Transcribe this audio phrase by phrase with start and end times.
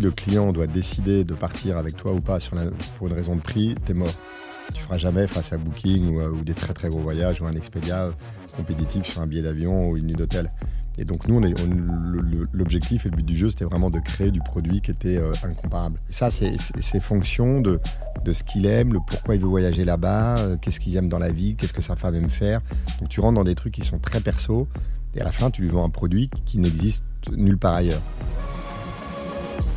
[0.00, 2.38] le client doit décider de partir avec toi ou pas
[2.96, 4.14] pour une raison de prix, t'es mort.
[4.74, 8.10] Tu feras jamais face à Booking ou, des très très gros voyages ou un Expedia
[8.56, 10.50] compétitif sur un billet d'avion ou une nuit d'hôtel.
[10.98, 11.40] Et donc nous,
[12.52, 15.30] l'objectif et le but du jeu, c'était vraiment de créer du produit qui était euh,
[15.42, 16.00] incomparable.
[16.08, 17.78] Ça, c'est fonction de,
[18.24, 21.18] de ce qu'il aime, le pourquoi il veut voyager là-bas, euh, qu'est-ce qu'il aime dans
[21.18, 22.62] la vie, qu'est-ce que sa femme aime faire.
[22.98, 24.68] Donc tu rentres dans des trucs qui sont très perso,
[25.14, 28.02] et à la fin, tu lui vends un produit qui n'existe nulle part ailleurs.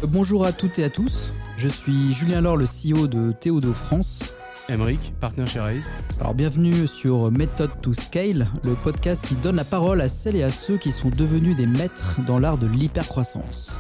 [0.08, 1.34] Bonjour à toutes et à tous.
[1.58, 4.34] Je suis Julien Laure, le CEO de Théodo France.
[4.70, 5.90] Emric, partenaire chez Raise.
[6.22, 10.44] Alors bienvenue sur Method to Scale, le podcast qui donne la parole à celles et
[10.44, 13.78] à ceux qui sont devenus des maîtres dans l'art de l'hypercroissance.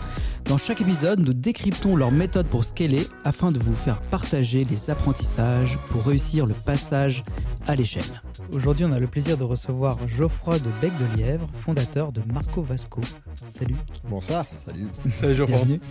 [0.50, 4.90] Dans chaque épisode, nous décryptons leur méthode pour scaler afin de vous faire partager les
[4.90, 7.24] apprentissages pour réussir le passage
[7.68, 8.24] à l'échelle.
[8.52, 12.64] Aujourd'hui, on a le plaisir de recevoir Geoffroy de Bec de Lièvre, fondateur de Marco
[12.64, 13.00] Vasco.
[13.36, 13.76] Salut.
[14.10, 14.88] Bonsoir, salut.
[15.08, 15.56] Salut Geoffroy.
[15.56, 15.82] Bienvenue.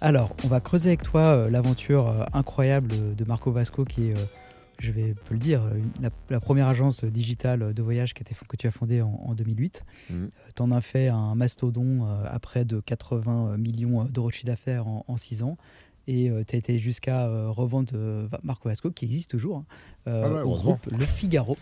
[0.00, 4.14] Alors, on va creuser avec toi euh, l'aventure euh, incroyable de Marco Vasco qui est
[4.14, 4.24] euh,
[4.78, 5.62] je vais peu le dire,
[6.30, 9.84] la, première agence digitale de voyage qui que tu as fondée en, 2008.
[10.08, 14.86] Tu en as fait un mastodon à près de 80 millions d'euros de chiffre d'affaires
[14.86, 15.56] en, 6 ans.
[16.06, 17.92] Et tu as été jusqu'à revendre
[18.42, 19.64] Marco Vasco, qui existe toujours, hein,
[20.06, 21.56] ah au groupe Le Figaro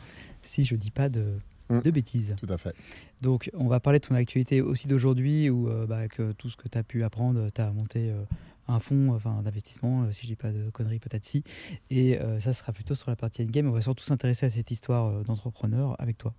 [0.47, 1.25] si je dis pas de,
[1.69, 1.81] mm.
[1.81, 2.37] de bêtises.
[2.39, 2.75] Tout à fait.
[3.23, 6.57] Donc, on va parler de ton actualité aussi d'aujourd'hui, où euh, bah, que tout ce
[6.57, 8.23] que tu as pu apprendre, tu as monté euh,
[8.69, 11.43] un fonds enfin, d'investissement, euh, si je dis pas de conneries, peut-être si.
[11.91, 13.69] Et ça sera plutôt sur la partie endgame.
[13.69, 16.35] On va surtout s'intéresser à cette histoire d'entrepreneur avec toi.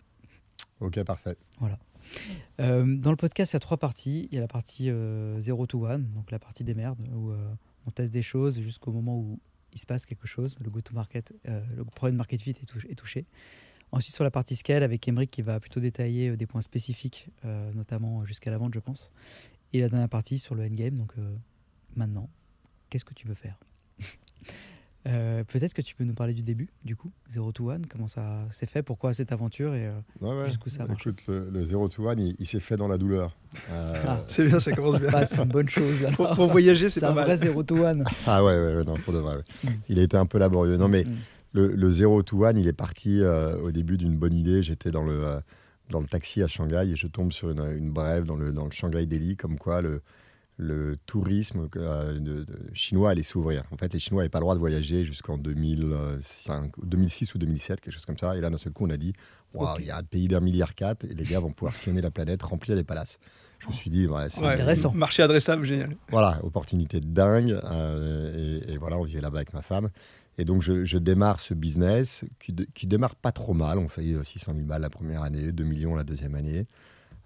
[0.79, 1.37] Ok, parfait.
[1.59, 1.79] Voilà.
[2.59, 4.27] dans le podcast, il y a trois parties.
[4.31, 4.89] Il y a la partie
[5.39, 7.31] 0 to 1, donc la partie des merdes, où
[7.85, 9.39] on teste des choses jusqu'au moment où
[9.73, 10.57] il se passe quelque chose.
[10.59, 13.25] Le go-to-market, le produit market fit est touché.
[13.91, 17.29] Ensuite, sur la partie scale, avec Emric qui va plutôt détailler euh, des points spécifiques,
[17.45, 19.11] euh, notamment jusqu'à la vente, je pense.
[19.73, 20.97] Et la dernière partie sur le endgame.
[20.97, 21.35] Donc, euh,
[21.97, 22.29] maintenant,
[22.89, 23.57] qu'est-ce que tu veux faire?
[25.03, 28.45] Peut-être que tu peux nous parler du début, du coup, 0 to 1, comment ça
[28.51, 29.89] s'est fait, pourquoi cette aventure et
[30.47, 31.07] jusqu'où ça marche?
[31.07, 33.33] Écoute, le, le 0 to 1, il, s'est fait dans la douleur.
[33.71, 34.21] Ah.
[34.27, 35.09] C'est bien, ça commence bien.
[35.11, 36.05] Bah, c'est une bonne chose.
[36.13, 38.03] Pour, voyager, c'est un vrai 0 to 1.
[38.25, 39.37] Ah ouais, ouais, non, pour de vrai.
[39.63, 39.67] Mm.
[39.87, 40.75] Il a été un peu laborieux.
[40.75, 41.05] Non, mais.
[41.05, 41.15] Mm
[41.53, 44.63] le, le Zero to One, il est parti euh, au début d'une bonne idée.
[44.63, 45.39] J'étais dans le, euh,
[45.89, 48.65] dans le taxi à Shanghai et je tombe sur une, une brève dans le, dans
[48.65, 50.01] le Shanghai Delhi, comme quoi le,
[50.57, 53.63] le tourisme euh, de, chinois allait s'ouvrir.
[53.71, 57.79] En fait, les Chinois n'avaient pas le droit de voyager jusqu'en 2005, 2006 ou 2007,
[57.79, 58.35] quelque chose comme ça.
[58.35, 59.13] Et là, d'un seul coup, on a dit
[59.79, 62.11] il y a un pays d'un milliard quatre et les gars vont pouvoir sillonner la
[62.11, 63.19] planète, remplir les palaces.
[63.59, 64.93] Je me suis dit, c'est intéressant.
[64.93, 65.95] Marché adressable, génial.
[66.09, 67.59] Voilà, opportunité de dingue.
[68.35, 69.89] et, et, voilà, on vivait là-bas avec ma femme.
[70.37, 73.79] Et donc, je, démarre ce business qui, qui, démarre pas trop mal.
[73.79, 76.67] On fait 600 000 balles la première année, 2 millions la deuxième année.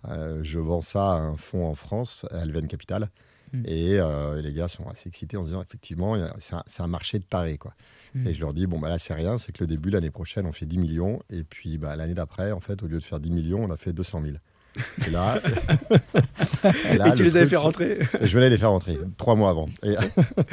[0.08, 3.10] Euh, je vends ça à un fonds en France, Alven Capital.
[3.54, 3.64] Hmm.
[3.68, 7.24] Euh, et, les gars sont assez excités en se disant effectivement, c'est un, marché de
[7.24, 7.58] taré.
[7.58, 7.74] Quoi.
[8.16, 8.28] Hmm.
[8.28, 10.46] Et je leur dis bon, bah là, c'est rien, c'est que le début, l'année prochaine,
[10.46, 11.22] on fait 10 millions.
[11.30, 13.78] Et puis bah, l'année d'après, en fait, au lieu de faire 10 millions, on a
[13.78, 14.38] fait 200 000.
[15.08, 15.38] Et là,
[17.10, 19.68] et, tu les avais fait rentrer Je venais les faire rentrer trois mois avant.
[19.84, 19.96] Et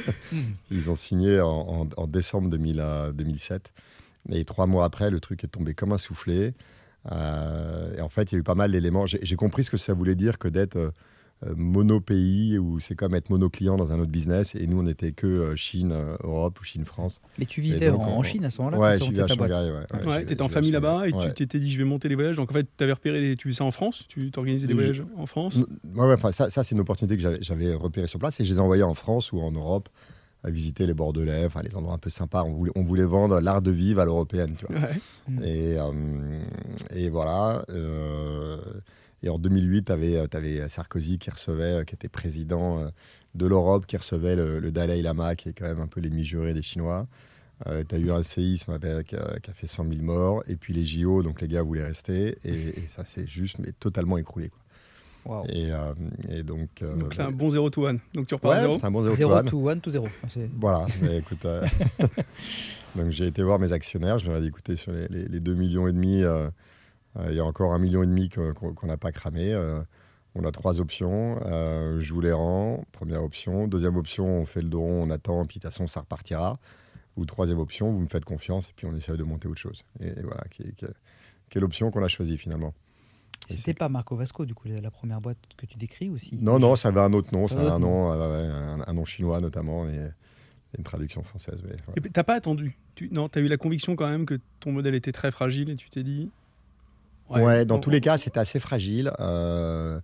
[0.73, 3.73] ils ont signé en, décembre 2007.
[4.33, 6.55] Et trois mois après, le truc est tombé comme un soufflé.
[7.13, 9.07] Euh, et en fait, il y a eu pas mal d'éléments.
[9.07, 10.91] J'ai compris ce que ça voulait dire que d'être euh,
[11.47, 14.57] euh, mono-pays où c'est comme être mono-client dans un autre business.
[14.57, 15.95] Et nous, on n'était que euh, Chine,
[16.25, 17.21] Europe ou Chine-France.
[17.39, 19.73] Mais tu vivais en, Chine à ce moment-là Ouais, je vivais à Shanghai.
[20.05, 22.37] Ouais, tu étais en famille là-bas et tu t'étais dit je vais monter les voyages.
[22.37, 24.05] Donc en fait, tu avais repéré, tu faisais ça en France?
[24.09, 25.63] Tu t'organisais des voyages en France?
[25.95, 28.59] Ouais, enfin, ça, ça c'est une opportunité que j'avais repérée sur place et je les
[28.59, 29.89] ai envoyés en France ou en Europe
[30.45, 32.45] à visiter les Bordelais, enfin les endroits un peu sympas.
[32.45, 34.89] On voulait, on voulait vendre l'art de vivre à l'européenne, tu vois.
[35.45, 35.77] Et,
[36.95, 37.65] et, voilà.
[39.23, 42.89] Et en 2008, tu avais, avais, Sarkozy qui recevait, euh, qui était président euh,
[43.35, 46.55] de l'Europe, qui recevait le, Dalai Lama, qui est quand même un peu l'ennemi juré
[46.55, 47.07] des Chinois.
[47.67, 50.45] Euh, tu as eu un séisme avec, qui a fait 100 000 morts.
[50.47, 52.39] Et puis les JO, donc les gars voulaient rester.
[52.45, 54.51] Et, ça s'est juste, mais totalement écroulé.
[54.51, 54.61] Quoi.
[55.49, 55.71] Et,
[56.31, 56.69] et, donc.
[56.83, 57.97] donc là, un bon 0 to 1.
[58.15, 59.79] Donc tu repars à 0 c'est un bon 0 to 1.
[59.79, 60.09] to 0
[60.59, 61.47] Voilà, écoute.
[62.97, 64.19] donc j'ai été voir mes actionnaires.
[64.19, 66.25] Je leur ai dit écoutez, sur les, les, les 2 millions et demi.
[67.17, 69.53] Euh, il y a encore un million et demi qu'on n'a pas cramé.
[69.53, 69.81] Euh,
[70.35, 71.41] on a trois options.
[71.47, 72.85] Euh, je vous les rends.
[72.93, 73.67] Première option.
[73.67, 76.59] Deuxième option, on fait le dos on attend, puis de toute façon, ça repartira.
[77.17, 79.85] Ou troisième option, vous me faites confiance et puis on essaie de monter autre chose.
[80.01, 82.75] Et, voilà, qui est, l'option qu'on a choisie finalement.
[83.49, 86.77] C'était pas Marco Vasco, du coup, la première boîte que tu décris aussi Non, non,
[86.77, 90.11] ça avait un autre nom, ça un, nom, un, nom chinois notamment, et
[90.77, 91.63] une traduction française.
[91.65, 92.11] Mais, ouais.
[92.13, 92.77] T'as pas attendu?
[92.95, 95.71] Tu, Non, tu as eu la conviction quand même que ton modèle était très fragile
[95.71, 96.31] et tu t'es dit,
[97.31, 99.11] Ouais, dans tous les cas, c'était assez fragile.
[99.21, 100.01] Euh,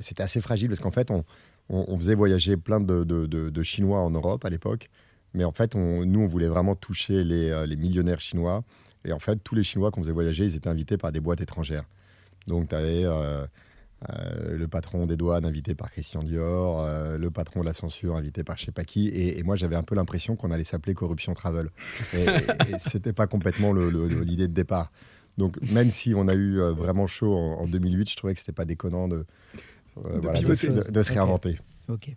[0.00, 1.24] c'était assez fragile parce qu'en fait, on,
[1.70, 4.88] on, faisait voyager plein de, Chinois en Europe à l'époque.
[5.32, 8.64] Mais en fait, nous, on voulait vraiment toucher les, les, millionnaires chinois.
[9.04, 11.40] Et en fait, tous les Chinois qu'on faisait voyager, ils étaient invités par des boîtes
[11.40, 11.84] étrangères.
[12.50, 13.04] Donc, tu avais
[14.08, 18.16] euh, le patron des douanes invité par Christian Dior, euh, le patron de la censure
[18.16, 19.08] invité par je sais pas qui.
[19.08, 21.68] Et, moi, j'avais un peu l'impression qu'on allait s'appeler Corruption Travel.
[22.14, 22.26] Et, et
[22.78, 24.90] c'était pas complètement l'idée de départ.
[25.36, 28.52] Donc, même si on a eu euh, vraiment chaud en, 2008, je trouvais que c'était
[28.52, 29.26] pas déconnant de,
[29.96, 31.58] de, se réinventer.
[31.88, 32.14] Ok.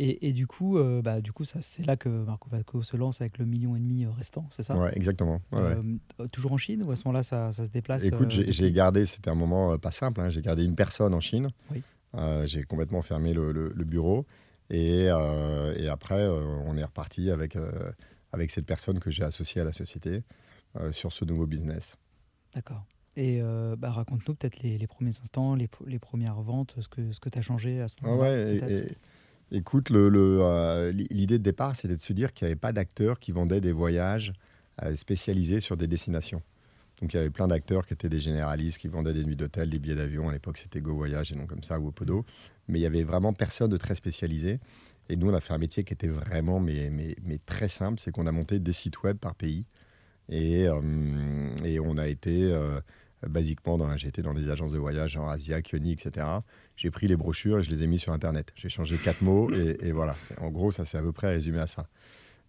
[0.00, 3.20] Et, du coup, euh, bah, du coup, ça, c'est là que Marco Vasco se lance
[3.20, 4.76] avec le million et demi euh, restant, c'est ça?
[4.76, 5.42] Ouais, exactement.
[5.54, 5.82] Euh,
[6.30, 9.28] toujours en Chine ou à ce moment-là, ça, ça se déplace Écoute, j'ai, gardé, c'était
[9.28, 11.48] un moment pas simple, hein, j'ai gardé une personne en Chine.
[11.72, 11.82] Oui.
[12.44, 14.24] j'ai complètement fermé le, le, bureau.
[14.70, 17.58] Et, et après, on est reparti avec,
[18.32, 20.22] avec cette personne que j'ai associée à la société
[20.92, 21.96] sur ce nouveau business.
[22.54, 22.84] D'accord.
[23.16, 23.42] Et
[23.76, 27.30] bah, raconte-nous peut-être les, les, premiers instants, les, les, premières ventes, ce que, ce que
[27.30, 28.30] tu as changé à ce moment-là.
[28.30, 28.88] ouais,
[29.50, 33.32] Écoute, euh, l'idée de départ, c'était de se dire qu'il n'y avait pas d'acteurs qui
[33.32, 34.32] vendaient des voyages
[34.82, 36.42] euh, spécialisés sur des destinations.
[37.00, 39.70] Donc il y avait plein d'acteurs qui étaient des généralistes, qui vendaient des nuits d'hôtel,
[39.70, 40.28] des billets d'avion.
[40.28, 42.26] À l'époque, c'était Go Voyage et non comme ça, ou Opodo.
[42.66, 44.60] Mais il y avait vraiment personne de très spécialisé.
[45.08, 46.90] Et nous, on a fait un métier qui était vraiment mais,
[47.46, 47.98] très simple.
[48.00, 49.64] C'est qu'on a monté des sites web par pays.
[50.28, 52.52] Et, euh, et on a été
[53.26, 56.26] basiquement, dans, j'ai dans des agences de voyage en Asia, Kyoni, etc.
[56.76, 58.52] J'ai pris les brochures et je les ai mis sur Internet.
[58.54, 60.16] J'ai changé quatre mots et, voilà.
[60.40, 61.88] En gros, ça c'est à peu près résumé à ça.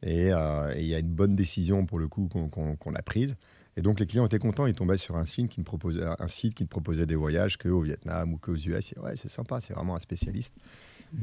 [0.06, 3.36] Euh, et il y a une bonne décision pour le coup qu'on a prise.
[3.78, 6.28] Et donc les clients étaient contents, ils tombaient sur un site qui ne proposait, un
[6.28, 8.94] site qui proposait des voyages qu'au Vietnam ou qu'aux US.
[8.98, 10.54] ouais, c'est sympa, c'est vraiment un spécialiste.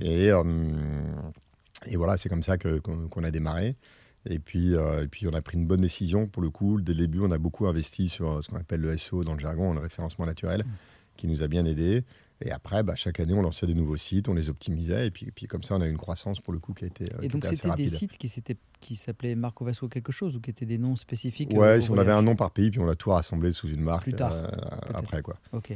[0.01, 0.43] Et, euh,
[1.87, 3.77] et voilà, c'est comme ça qu'on a démarré.
[4.29, 6.27] Et puis, euh, et puis, on a pris une bonne décision.
[6.27, 8.81] Pour le coup, dès le début, on a beaucoup investi sur euh, ce qu'on appelle
[8.81, 10.71] le SEO dans le jargon, le référencement naturel, mmh.
[11.17, 12.05] qui nous a bien aidé.
[12.45, 15.07] Et après, bah, chaque année, on lançait des nouveaux sites, on les optimisait.
[15.07, 16.87] Et puis, puis comme ça, on a eu une croissance, pour le coup, qui a
[16.89, 17.05] été.
[17.15, 18.31] Euh, et donc, c'était des sites qui,
[18.81, 22.13] qui s'appelaient Marco Vasco quelque chose ou qui étaient des noms spécifiques Ouais, on avait
[22.13, 24.03] un nom par pays, puis on l'a tout rassemblé sous une marque.
[24.03, 24.35] Plus tard.
[24.93, 25.37] après, quoi.
[25.53, 25.73] Ok.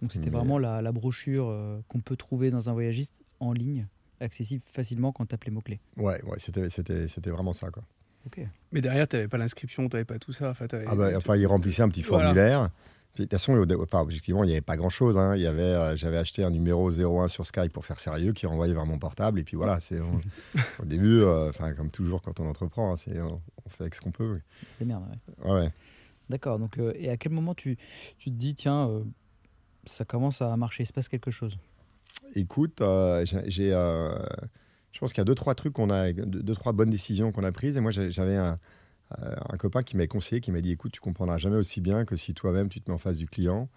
[0.00, 3.86] Donc, c'était vraiment la, la brochure qu'on peut trouver dans un voyagiste en ligne
[4.20, 5.80] accessible facilement quand tu tapes les mots-clés.
[5.96, 7.70] Ouais, ouais c'était, c'était, c'était vraiment ça.
[7.70, 7.84] Quoi.
[8.72, 10.50] Mais derrière, tu n'avais pas l'inscription, tu n'avais pas tout ça.
[10.50, 12.70] Enfin, ah bah, enfin, il remplissait un petit formulaire.
[13.16, 15.16] De toute façon, enfin, objectivement, il n'y avait pas grand-chose.
[15.18, 15.34] Hein.
[15.34, 18.46] Il y avait, euh, j'avais acheté un numéro 01 sur Skype pour faire sérieux, qui
[18.46, 19.40] renvoyait vers mon portable.
[19.40, 19.98] Et puis voilà, c'est
[20.78, 24.00] au début, euh, enfin comme toujours quand on entreprend, hein, c'est on, fait avec ce
[24.00, 24.40] qu'on peut.
[24.78, 25.04] C'est merde,
[25.44, 25.50] ouais.
[25.50, 25.72] ouais.
[26.28, 26.58] D'accord.
[26.58, 27.76] Donc, euh, et à quel moment tu,
[28.18, 29.02] tu te dis, tiens,
[29.86, 31.58] ça commence à marcher, il se passe quelque chose?
[32.34, 32.82] Écoute,
[33.46, 33.74] j'ai
[34.98, 37.44] je pense qu'il y a deux, trois trucs qu'on a, deux, trois bonnes décisions qu'on
[37.44, 37.76] a prises.
[37.76, 38.58] Et moi, j'avais un,
[39.22, 42.04] euh, un, copain qui m'a conseillé, qui m'a dit écoute, tu comprendras jamais aussi bien
[42.04, 43.68] que si toi-même tu te mets en face du client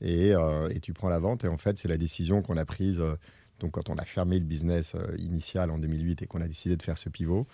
[0.00, 1.44] et, euh, et tu prends la vente.
[1.44, 3.00] Et en fait, c'est la décision qu'on a prise.
[3.00, 3.16] Euh,
[3.60, 6.82] donc, quand on a fermé le business initial en 2008 et qu'on a décidé de
[6.82, 7.48] faire ce pivot.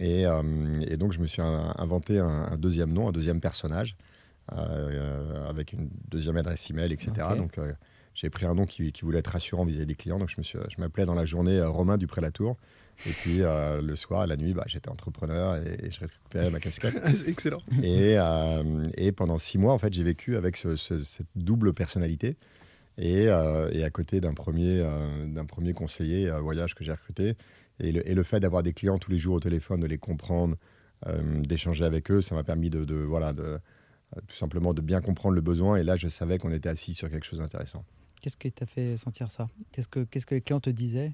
[0.00, 3.96] Et, et donc, je me suis inventé un, deuxième nom, un deuxième personnage,
[4.48, 7.28] avec une deuxième adresse email, etc.
[7.36, 7.60] Donc,
[8.16, 10.18] j'ai pris un nom qui, voulait être rassurant vis-à-vis des clients.
[10.18, 12.56] Donc, je, me suis, je m'appelais dans la journée euh, Romain Dupré-Latour.
[13.04, 16.94] Et puis, euh, le soir, la nuit, bah, j'étais entrepreneur et, je récupérais ma casquette.
[17.28, 17.60] Excellent.
[17.82, 22.36] Et, euh, et, pendant six mois, en fait, j'ai vécu avec cette double personnalité.
[22.96, 24.82] Et, et à côté d'un premier,
[25.26, 27.34] d'un premier conseiller voyage que j'ai recruté.
[27.78, 30.56] Et le, fait d'avoir des clients tous les jours au téléphone, de les comprendre,
[31.42, 33.58] d'échanger avec eux, ça m'a permis de, de voilà, de,
[34.26, 35.76] tout simplement de bien comprendre le besoin.
[35.76, 37.84] Et là, je savais qu'on était assis sur quelque chose d'intéressant.
[38.20, 39.48] Qu'est-ce qui t'a fait sentir ça?
[39.72, 41.12] Qu'est-ce que, qu'est-ce que les clients te disaient?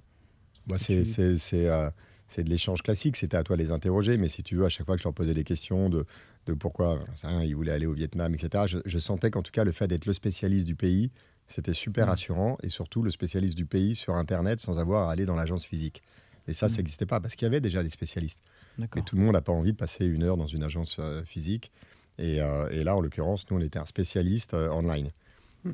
[0.67, 1.91] Bah, c'est, c'est, c'est, euh,
[2.29, 4.69] c'est de l'échange classique, c'était à toi de les interroger, mais si tu veux, à
[4.69, 6.07] chaque fois que je leur posais des questions de,
[6.47, 7.01] de pourquoi
[7.43, 10.13] ils voulaient aller au Vietnam, etc., je, sentais qu'en tout cas, le fait d'être le
[10.13, 11.11] spécialiste du pays,
[11.47, 12.11] c'était super mmh.
[12.11, 15.65] rassurant, et surtout le spécialiste du pays sur Internet sans avoir à aller dans l'agence
[15.65, 16.03] physique.
[16.49, 16.77] Et ça, ça mmh.
[16.79, 18.41] n'existait pas, parce qu'il y avait déjà des spécialistes.
[18.79, 21.23] Mais tout le monde n'a pas envie de passer une heure dans une agence euh,
[21.25, 21.71] physique.
[22.19, 25.11] Et, euh, et, là, en l'occurrence, nous, on était un spécialiste online.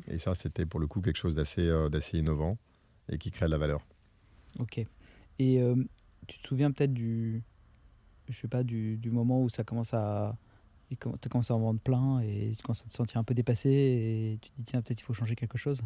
[0.07, 2.57] Et ça, c'était pour le coup quelque chose d'assez euh, d'assez innovant
[3.09, 3.85] et qui crée de la valeur.
[4.59, 4.79] Ok.
[5.39, 5.75] Et euh,
[6.27, 7.43] tu te souviens peut-être du,
[8.27, 10.37] je sais pas, du, du, moment où ça commence à,
[10.89, 13.33] tu as commencé à en vendre plein et tu commences à te sentir un peu
[13.33, 15.81] dépassé et tu te dis tiens peut-être il faut changer quelque chose.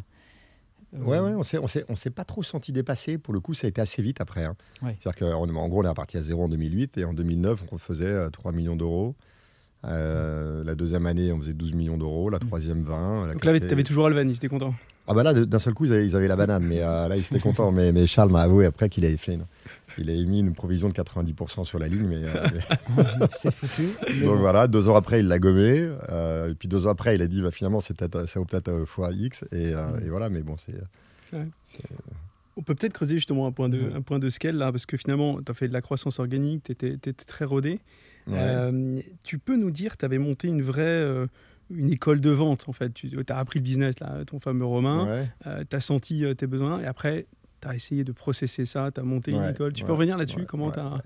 [0.94, 3.18] Euh, ouais, ouais, on s'est, on s'est, on s'est pas trop senti dépassé.
[3.18, 4.44] Pour le coup, ça a été assez vite après.
[4.44, 4.56] Hein.
[4.80, 7.78] C'est-à-dire qu'en en gros, on est reparti à zéro en 2008 et en 2009, on
[7.78, 9.14] faisait 3 millions d'euros.
[9.86, 12.30] Euh, la deuxième année, on faisait 12 millions d'euros.
[12.30, 12.46] La mm.
[12.46, 13.32] troisième, 20.
[13.32, 14.74] Donc là, tu avais toujours Alvan, ils étaient contents.
[15.06, 17.38] Ah bah là, d'un seul coup, ils avaient, la banane, mais euh, là, ils étaient
[17.38, 17.70] contents.
[17.72, 19.36] Mais, mais Charles m'a avoué après qu'il avait fait,
[19.98, 23.88] il avait mis une provision de 90% sur la ligne, mais, euh, c'est foutu.
[24.24, 25.88] Donc voilà, deux ans après, il l'a gommé,
[26.48, 28.86] et puis deux ans après, il a dit, bah, finalement, c'est peut-être, ça vaut peut-être
[28.86, 30.06] fois X, et, mm.
[30.06, 30.74] et, voilà, mais bon, c'est.
[32.56, 34.96] On peut peut-être creuser justement un point de, un point de scale là, parce que
[34.96, 37.80] finalement, tu as fait de la croissance organique, tu étais, très rodé.
[38.30, 41.26] Euh, tu peux nous dire, tu avais monté une vraie euh,
[41.70, 42.92] une école de vente en fait.
[42.92, 46.80] Tu as appris le business, là, ton fameux Romain, euh, tu as senti tes besoins
[46.80, 47.26] et après,
[47.60, 49.72] tu as essayé de processer ça, tu as monté une école.
[49.72, 51.00] Tu peux revenir là-dessus Comment as.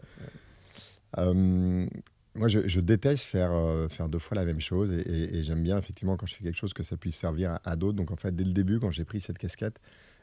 [2.34, 3.52] moi, je, déteste faire,
[3.88, 6.72] faire deux fois la même chose et, j'aime bien effectivement quand je fais quelque chose
[6.72, 7.96] que ça puisse servir à, à d'autres.
[7.96, 9.80] Donc en fait, dès le début, quand j'ai pris cette casquette,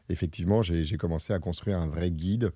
[0.10, 2.52] effectivement, j'ai commencé à construire un vrai guide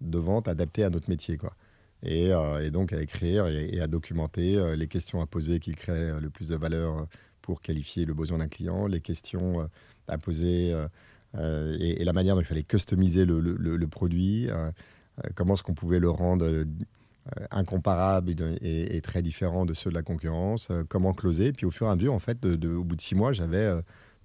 [0.00, 1.36] de vente adapté à notre métier.
[1.36, 1.54] Quoi.
[2.02, 6.10] Et, euh, donc à écrire et, à documenter euh, les questions à poser qui créent
[6.10, 7.06] euh, le plus de valeur
[7.42, 9.68] pour qualifier le besoin d'un client, les questions
[10.06, 10.74] à poser
[11.34, 14.50] et, la manière dont il fallait customiser le, produit,
[15.34, 16.66] comment est-ce qu'on pouvait le rendre
[17.50, 21.54] incomparable et, très différent de ceux de la concurrence, comment closer.
[21.54, 23.72] Puis au fur et à mesure, en fait, au bout de six mois, j'avais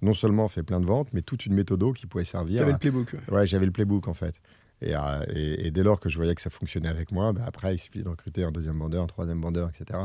[0.02, 2.58] non seulement fait plein de ventes, mais toute une méthode qui pouvait servir.
[2.58, 3.16] J'avais le playbook.
[3.32, 4.38] Ouais, j'avais le playbook en fait.
[4.86, 7.78] Euh, et, dès lors que je voyais que ça fonctionnait avec moi, bah, après, il
[7.78, 10.00] suffit de recruter un deuxième vendeur, un troisième vendeur, etc.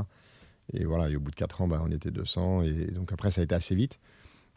[0.74, 2.64] Et voilà, au bout de quatre ans, bah, on était 200.
[2.64, 4.00] Et donc après, ça a été assez vite.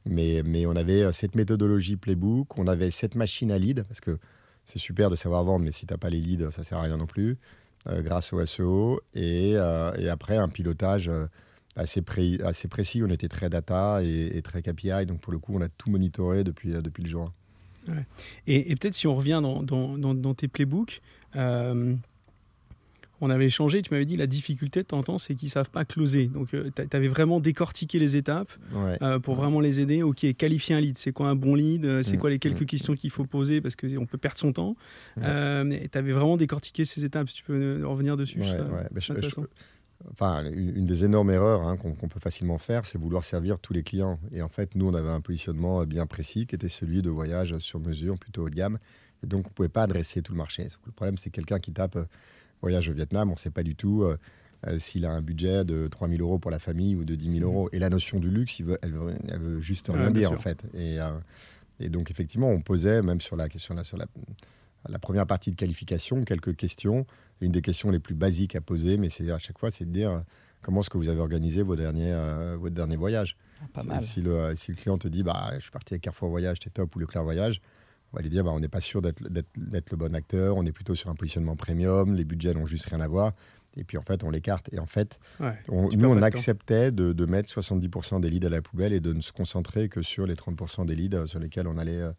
[0.05, 4.19] Mais, on avait euh, cette méthodologie playbook, on avait cette machine à lead, parce que
[4.65, 6.83] c'est super de savoir vendre, mais si tu n'as pas les leads, ça sert à
[6.83, 7.39] rien non plus,
[7.89, 9.01] euh, grâce au SEO.
[9.15, 11.11] Et, après, un pilotage
[11.77, 13.03] assez, précis.
[13.05, 15.07] On était très data et, et, très KPI.
[15.07, 17.33] Donc pour le coup, on a tout monitoré depuis, depuis le jour
[18.47, 21.01] Et, peut-être si on revient dans, dans, dans, tes playbooks,
[21.37, 21.95] euh,
[23.21, 25.85] on avait échangé, tu m'avais dit la difficulté de temps c'est qu'ils ne savent pas
[25.85, 26.27] closer.
[26.27, 30.03] Donc euh, tu avais vraiment décortiqué les étapes euh, pour vraiment les aider.
[30.03, 32.03] Ok, qualifier un lead, c'est quoi un bon lead?
[32.03, 32.19] C'est mm.
[32.19, 32.67] quoi les quelques mm.
[32.67, 34.77] questions qu'il faut poser parce qu'on peut perdre son temps?
[35.17, 38.41] tu avais vraiment décortiqué ces étapes, si tu peux revenir dessus.
[38.41, 38.59] Ouais,
[40.11, 43.83] enfin, une des énormes erreurs hein, qu'on peut facilement faire, c'est vouloir servir tous les
[43.83, 44.19] clients.
[44.33, 47.57] Et en fait, nous, on avait un positionnement bien précis qui était celui de voyage
[47.59, 48.79] sur mesure, plutôt haut de gamme.
[49.23, 50.69] Et donc, on ne pouvait pas adresser tout le marché.
[50.87, 52.05] Le problème, c'est quelqu'un qui tape euh,
[52.61, 54.17] voyage au Vietnam, on ne sait pas du tout euh,
[54.67, 57.25] euh, s'il a un budget de 3 000 euros pour la famille ou de 10
[57.25, 57.43] 000 mmh.
[57.43, 57.69] euros.
[57.73, 60.65] Et la notion du luxe, il veut, elle, veut, juste rien dire, en fait.
[60.75, 60.99] Et,
[61.81, 64.07] et, donc, effectivement, on posait, même sur la, sur la, sur la,
[64.89, 67.07] la première partie de qualification, quelques questions
[67.47, 69.91] une des questions les plus basiques à poser, mais c'est à chaque fois, c'est de
[69.91, 70.21] dire euh,
[70.63, 73.37] comment est-ce que vous avez organisé vos derniers, euh, votre dernier voyage?
[73.75, 76.59] Ah, si, le, si le client te dit, bah, je suis parti avec Carrefour Voyage,
[76.61, 77.61] t'es top, ou le Clair Voyage,
[78.13, 80.73] on va lui dire, bah, on n'est pas sûr d'être le bon acteur, on est
[80.73, 83.33] plutôt sur un positionnement premium, les budgets n'ont juste rien à voir.
[83.77, 84.69] Et puis en fait, on l'écarte.
[84.73, 88.93] Et en fait, nous, on acceptait de, de, mettre 70% des leads à la poubelle
[88.93, 92.01] et de ne se concentrer que sur les 30% des leads sur lesquels on allait
[92.01, 92.13] euh,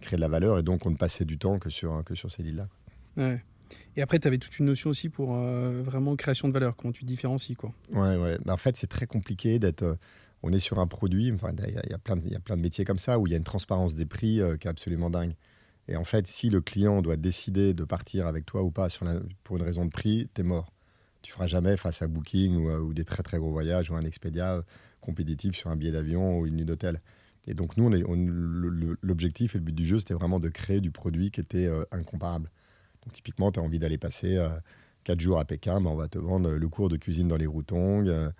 [0.00, 0.58] créer de la valeur.
[0.58, 2.66] Et donc, on ne passait du temps que sur, que sur ces leads-là.
[3.16, 3.40] Ouais.
[3.96, 6.92] Et après, tu avais toute une notion aussi pour euh, vraiment création de valeur, comment
[6.92, 7.54] tu différencies.
[7.54, 7.72] Quoi.
[7.92, 8.36] Ouais, ouais.
[8.48, 9.82] en fait, c'est très compliqué d'être.
[9.82, 9.94] Euh,
[10.42, 13.26] on est sur un produit, il y, y a plein de métiers comme ça où
[13.26, 15.34] il y a une transparence des prix euh, qui est absolument dingue.
[15.88, 18.88] Et en fait, si le client doit décider de partir avec toi ou pas
[19.44, 20.72] pour une raison de prix, tu es mort.
[21.22, 24.62] Tu feras jamais face à Booking ou, des très très gros voyages ou un Expedia
[25.00, 27.00] compétitif sur un billet d'avion ou une nuit d'hôtel.
[27.46, 27.88] Et donc, nous,
[29.00, 32.50] l'objectif et le but du jeu, c'était vraiment de créer du produit qui était incomparable
[33.12, 34.38] typiquement, tu as envie d'aller passer
[35.04, 37.36] 4 euh, jours à Pékin, ben, on va te vendre le cours de cuisine dans
[37.36, 38.30] les Routong, euh,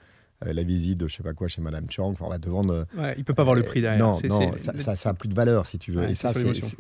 [0.44, 2.10] euh, la visite de je sais pas quoi chez Madame Chang.
[2.10, 2.86] Enfin, on va te vendre.
[2.96, 3.98] Ouais, il peut pas avoir le prix derrière.
[3.98, 6.08] Non, non ça, ça, a plus de valeur si tu veux.
[6.08, 6.32] et ça,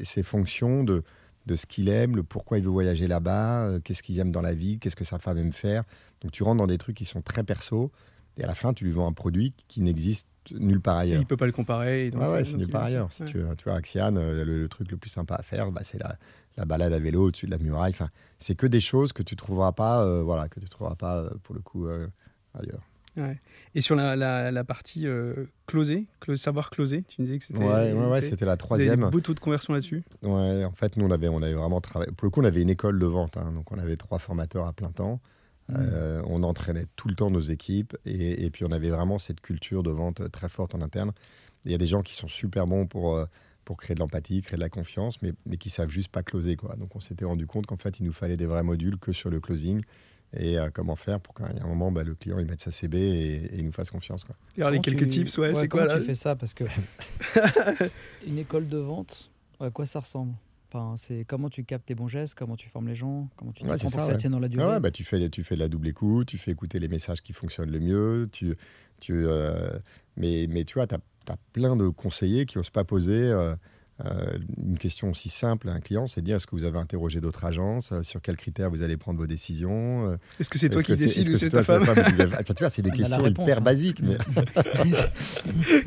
[0.02, 1.02] c'est fonction de,
[1.46, 4.54] de ce qu'il aime, le pourquoi il veut voyager là-bas, qu'est-ce qu'il aime dans la
[4.54, 5.84] vie, qu'est-ce que sa femme aime faire.
[6.20, 7.90] Donc tu rentres dans des trucs qui sont très perso.
[8.38, 11.20] Et à la fin, tu lui vends un produit qui n'existe nulle part ailleurs.
[11.20, 12.10] il peut pas le comparer.
[12.10, 13.10] Donc, ouais, c'est nulle part ailleurs.
[13.10, 16.18] Si tu, tu vois, Axian, le, truc le plus sympa à faire, bah, c'est la,
[16.56, 17.92] la balade à vélo au-dessus de la muraille.
[17.92, 21.18] Enfin, c'est que des choses que tu trouveras pas, euh, voilà, que tu trouveras pas
[21.18, 22.06] euh, pour le coup euh,
[22.54, 22.82] ailleurs.
[23.74, 24.14] Et sur la,
[24.50, 25.06] la, partie
[25.66, 27.64] closée, savoir closer, tu me disais que c'était.
[27.64, 29.00] Ouais, ouais, c'était la troisième.
[29.00, 32.12] Vous avez de conversion là-dessus Ouais, en fait, nous, on avait, on avait vraiment travaillé.
[32.12, 34.66] Pour le coup, on avait une école de vente, hein, donc on avait trois formateurs
[34.66, 35.20] à plein temps.
[35.68, 36.22] Mmh.
[36.26, 39.82] on entraînait tout le temps nos équipes et, et, puis on avait vraiment cette culture
[39.82, 41.12] de vente très forte en interne.
[41.64, 43.18] Il y a des gens qui sont super bons pour
[43.66, 46.56] pour créer de l'empathie, créer de la confiance, mais, mais qui savent juste pas closer.
[46.56, 46.76] Quoi.
[46.76, 49.28] Donc on s'était rendu compte qu'en fait, il nous fallait des vrais modules que sur
[49.28, 49.82] le closing
[50.36, 52.96] et euh, comment faire pour qu'à un moment, bah, le client il mette sa CB
[52.96, 54.24] et, il nous fasse confiance.
[54.24, 54.36] Quoi.
[54.56, 56.36] Et alors, les quelques tips, ouais, c'est quoi là tu fais ça?
[56.36, 56.64] Parce que
[58.26, 60.32] une école de vente, à quoi ça ressemble?
[60.68, 63.64] Enfin, c'est comment tu captes tes bons gestes, comment tu formes les gens, comment tu
[63.64, 64.64] ouais, pour ça, que ça tienne dans la durée?
[64.64, 67.20] Ah bah, tu, fais, tu fais de la double écoute, tu fais écouter les messages
[67.20, 68.28] qui fonctionnent le mieux.
[68.30, 68.54] Tu,
[69.00, 69.78] tu, euh,
[70.16, 73.18] mais, mais tu vois, tu as tu as plein de conseillers qui n'osent pas poser
[73.18, 73.54] euh,
[74.04, 76.78] euh, une question aussi simple à un client, c'est de dire est-ce que vous avez
[76.78, 80.68] interrogé d'autres agences euh, Sur quels critères vous allez prendre vos décisions Est-ce que c'est
[80.68, 83.60] toi qui décides ou c'est ta femme, Tu vois, c'est des questions hyper hein.
[83.60, 84.02] basiques.
[84.02, 84.18] Mais,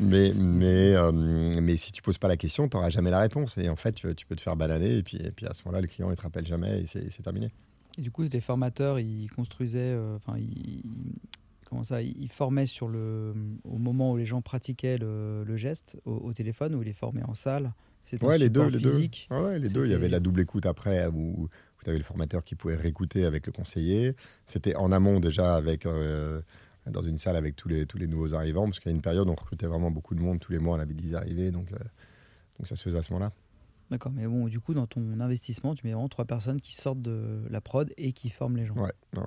[0.00, 1.12] mais, mais,
[1.60, 3.58] mais, si tu poses pas la question, tu n'auras jamais la réponse.
[3.58, 4.98] Et en fait, tu, peux te faire balader.
[4.98, 7.22] Et puis, et puis à ce moment-là, le client ne te rappelle jamais et c'est
[7.22, 7.50] terminé.
[7.98, 10.82] Et du coup, les formateurs, ils construisaient, enfin, ils,
[11.70, 13.32] comment ça, ils formaient sur le,
[13.64, 17.34] au moment où les gens pratiquaient le, geste au, téléphone ou ils les formaient en
[17.34, 17.72] salle
[18.22, 19.08] ouais, les deux, les deux.
[19.30, 19.84] ouais, les deux.
[19.86, 21.48] Il y avait la double écoute après où
[21.82, 24.14] vous avez le formateur qui pouvait réécouter avec le conseiller.
[24.46, 26.42] C'était en amont déjà avec euh,
[26.86, 29.02] dans une salle avec tous les, tous les nouveaux arrivants, parce qu'il y a une
[29.02, 30.40] période où on recrutait vraiment beaucoup de monde.
[30.40, 31.78] Tous les mois, on avait 10 arrivés, donc, euh,
[32.58, 33.32] donc ça se faisait à ce moment-là.
[33.90, 37.02] D'accord, mais bon, du coup, dans ton investissement, tu mets vraiment trois personnes qui sortent
[37.02, 38.76] de la prod et qui forment les gens.
[38.76, 39.22] Ouais, ouais.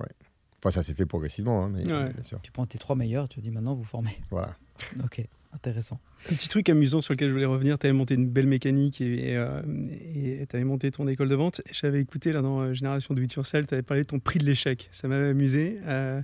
[0.64, 2.40] Enfin, ça s'est fait progressivement, hein, mais bien sûr.
[2.42, 4.18] Tu prends tes trois meilleurs, tu dis maintenant, vous formez.
[4.30, 4.56] Voilà.
[5.04, 5.22] ok.
[5.52, 6.00] Intéressant.
[6.32, 9.00] Un petit truc amusant sur lequel je voulais revenir, tu avais monté une belle mécanique
[9.00, 11.60] et euh, tu avais monté ton école de vente.
[11.70, 14.40] J'avais écouté là, dans euh, Génération de It Yourself, tu avais parlé de ton prix
[14.40, 14.88] de l'échec.
[14.90, 15.78] Ça m'avait amusé.
[15.84, 16.22] Euh,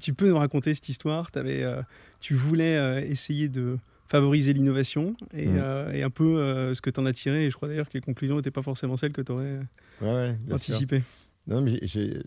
[0.00, 1.28] tu peux nous raconter cette histoire?
[1.34, 1.66] Avais,
[2.20, 3.76] Tu voulais essayer de
[4.06, 6.04] favoriser l'innovation et, mmh.
[6.04, 7.46] un peu ce que tu en as tiré.
[7.46, 9.58] Et je crois d'ailleurs que les conclusions n'étaient pas forcément celles que tu aurais
[10.00, 11.02] ouais, anticipées.
[11.48, 12.22] Non, mais j'ai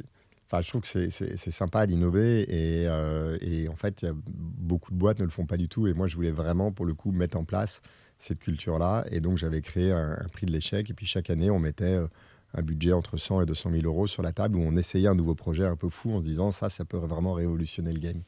[0.50, 4.94] Enfin, je trouve que c'est sympa d'innover et, euh, et, en fait, y a beaucoup
[4.94, 5.88] de boîtes ne le font pas du tout.
[5.88, 7.82] Et moi, je voulais vraiment, pour le coup, mettre en place
[8.18, 9.04] cette culture-là.
[9.12, 10.90] Et donc, j'avais créé un, prix de l'échec.
[10.90, 12.08] Et puis, chaque année, on mettait euh,
[12.54, 15.16] un budget entre 100 et 200 000 euros sur la table où on essayait un
[15.16, 18.22] nouveau projet un peu fou en se disant ça, ça peut vraiment révolutionner le game.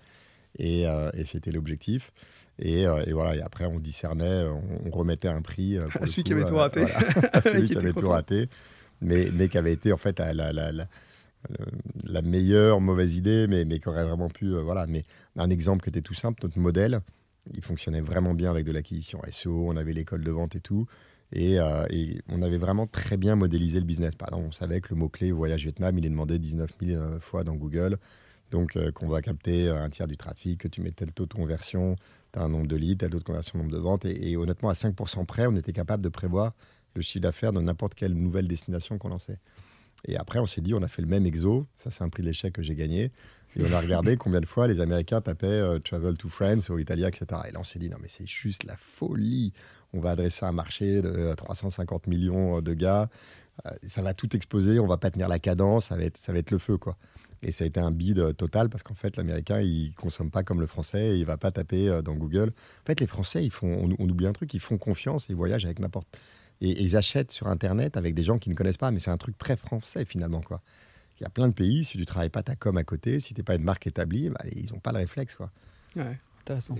[0.57, 2.11] Et, euh, et c'était l'objectif.
[2.57, 4.45] Et, et, voilà, et après, on discernait,
[4.85, 5.77] on, remettait un prix.
[5.77, 6.83] à celui qui avait tout raté.
[7.31, 8.49] à celui qui avait tout raté,
[8.99, 10.89] mais, mais qui avait été en fait à la, la, la
[12.03, 14.53] la meilleure mauvaise idée, mais, mais qui aurait vraiment pu.
[14.53, 14.85] Euh, voilà.
[14.87, 15.05] Mais
[15.35, 16.99] un exemple qui était tout simple, notre modèle,
[17.53, 20.85] il fonctionnait vraiment bien avec de l'acquisition SEO, on avait l'école de vente et tout.
[21.35, 24.15] Euh, et, on avait vraiment très bien modélisé le business.
[24.15, 27.43] Par exemple, on savait que le mot-clé voyage Vietnam, il est demandé 19 000 fois
[27.43, 27.97] dans Google.
[28.51, 31.95] Donc, qu'on va capter un tiers du trafic, que tu mets tel taux de conversion,
[32.33, 34.05] tu as un nombre de leads, tel taux de conversion, nombre de ventes.
[34.05, 36.53] Et, et honnêtement, à 5% près, on était capable de prévoir
[36.95, 39.37] le chiffre d'affaires de n'importe quelle nouvelle destination qu'on lançait.
[40.07, 41.67] Et après, on s'est dit, on a fait le même exo.
[41.77, 43.11] Ça, c'est un prix de l'échec que j'ai gagné.
[43.55, 46.77] Et on a regardé combien de fois les Américains tapaient euh, Travel to France ou
[46.77, 47.41] Italia, etc.
[47.47, 49.53] Et là, on s'est dit, non, mais c'est juste la folie.
[49.93, 53.09] On va adresser un marché de 350 euh, millions euh, de gars.
[53.83, 54.79] ça va tout exploser.
[54.79, 55.87] On va pas tenir la cadence.
[55.87, 56.95] Ça va être, ça va être le feu, quoi.
[57.41, 60.59] Et ça a été un bid total parce qu'en fait, l'Américain, il consomme pas comme
[60.59, 62.49] le Français et il va pas taper dans Google.
[62.49, 65.33] En fait, les Français, ils font, on, on oublie un truc, ils font confiance et
[65.33, 66.07] ils voyagent avec n'importe
[66.61, 68.91] et, ils achètent sur Internet avec des gens qui ne connaissent pas.
[68.91, 70.41] Mais c'est un truc très français finalement.
[70.41, 70.61] Quoi.
[71.19, 73.33] Il y a plein de pays, si tu travailles pas ta com à côté, si
[73.33, 75.35] tu n'es pas une marque établie, bah, ils n'ont pas le réflexe.
[75.35, 75.51] Quoi.
[75.95, 76.17] Ouais.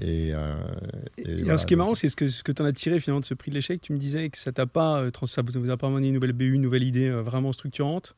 [0.02, 3.00] Et, euh, ce qui est marrant, c'est ce que, ce que tu en as tiré
[3.00, 3.82] finalement de ce prix de l'échec.
[3.82, 6.34] Tu me disais que ça t'a pas, euh, ça vous a pas amené une nouvelle
[6.34, 8.16] BU, une nouvelle idée euh, vraiment structurante.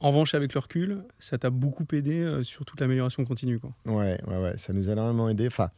[0.00, 3.60] En revanche, avec le recul, ça t'a beaucoup aidé sur toute l'amélioration continue.
[3.60, 3.72] Quoi.
[3.86, 5.46] Ouais, ouais, ouais, ça nous a énormément aidé.
[5.46, 5.70] Enfin,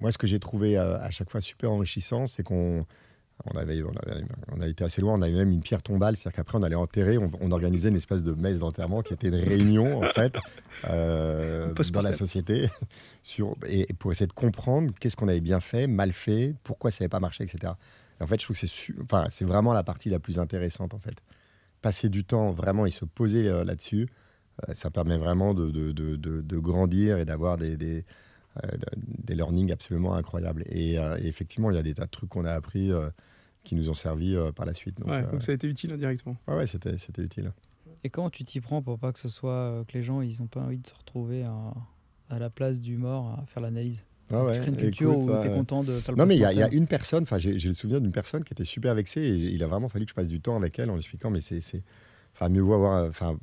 [0.00, 2.86] moi, ce que j'ai trouvé à chaque fois super enrichissant, c'est qu'on
[3.46, 6.58] on, avait, on, a été assez loin, on avait même une pierre tombale, c'est-à-dire qu'après
[6.58, 10.08] on allait enterrer, on, organisait une espèce de messe d'enterrement qui était une réunion en
[10.14, 10.36] fait
[10.88, 12.68] euh, dans la société
[13.22, 17.02] sur, et, pour essayer de comprendre qu'est-ce qu'on avait bien fait, mal fait, pourquoi ça
[17.02, 17.72] n'avait pas marché, etc.
[18.20, 21.16] en fait, je trouve que c'est enfin, vraiment la partie la plus intéressante en fait.
[21.82, 24.08] Passer du temps vraiment et se poser euh, là-dessus,
[24.68, 28.04] euh, ça permet vraiment de, de, grandir et d'avoir des, des,
[28.96, 30.64] des, learnings absolument incroyables.
[30.66, 32.92] Et, et, effectivement, il y a des tas de trucs qu'on a appris
[33.64, 34.98] qui nous ont servi euh, par la suite.
[34.98, 36.36] Donc, ouais, euh, donc ça a été utile indirectement.
[36.48, 37.52] Ouais, ouais c'était, c'était utile.
[38.02, 40.40] Et comment tu t'y prends pour pas que ce soit euh, que les gens ils
[40.40, 41.74] ont pas envie de se retrouver à,
[42.30, 44.04] à la place du mort à faire l'analyse?
[44.32, 46.44] Ah ouais, une culture où tu es content de faire le Non, mais il y,
[46.44, 49.62] a une personne, enfin, j'ai, le souvenir d'une personne qui était super vexée et il
[49.64, 51.60] a vraiment fallu que je passe du temps avec elle en lui expliquant, mais c'est.
[52.34, 53.08] Enfin, mieux vaut avoir.
[53.08, 53.36] Enfin,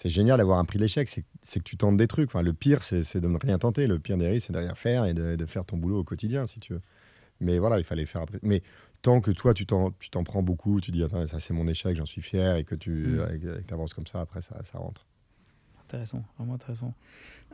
[0.00, 2.30] c'est génial d'avoir un prix d'échec, c'est, c'est que tu tentes des trucs.
[2.30, 3.88] Enfin, le pire, c'est, de ne rien tenter.
[3.88, 6.04] Le pire des risques, c'est de rien faire et de, de, faire ton boulot au
[6.04, 6.82] quotidien, si tu veux.
[7.40, 8.38] Mais voilà, il fallait faire après.
[8.42, 8.62] Mais
[9.02, 9.90] tant que toi, tu t'en,
[10.24, 12.92] prends beaucoup, tu dis, attends, ça c'est mon échec, j'en suis fier, et que tu
[12.92, 13.72] mm.
[13.72, 15.07] avances comme ça, après, ça, ça rentre.
[15.88, 16.92] Intéressant, vraiment intéressant.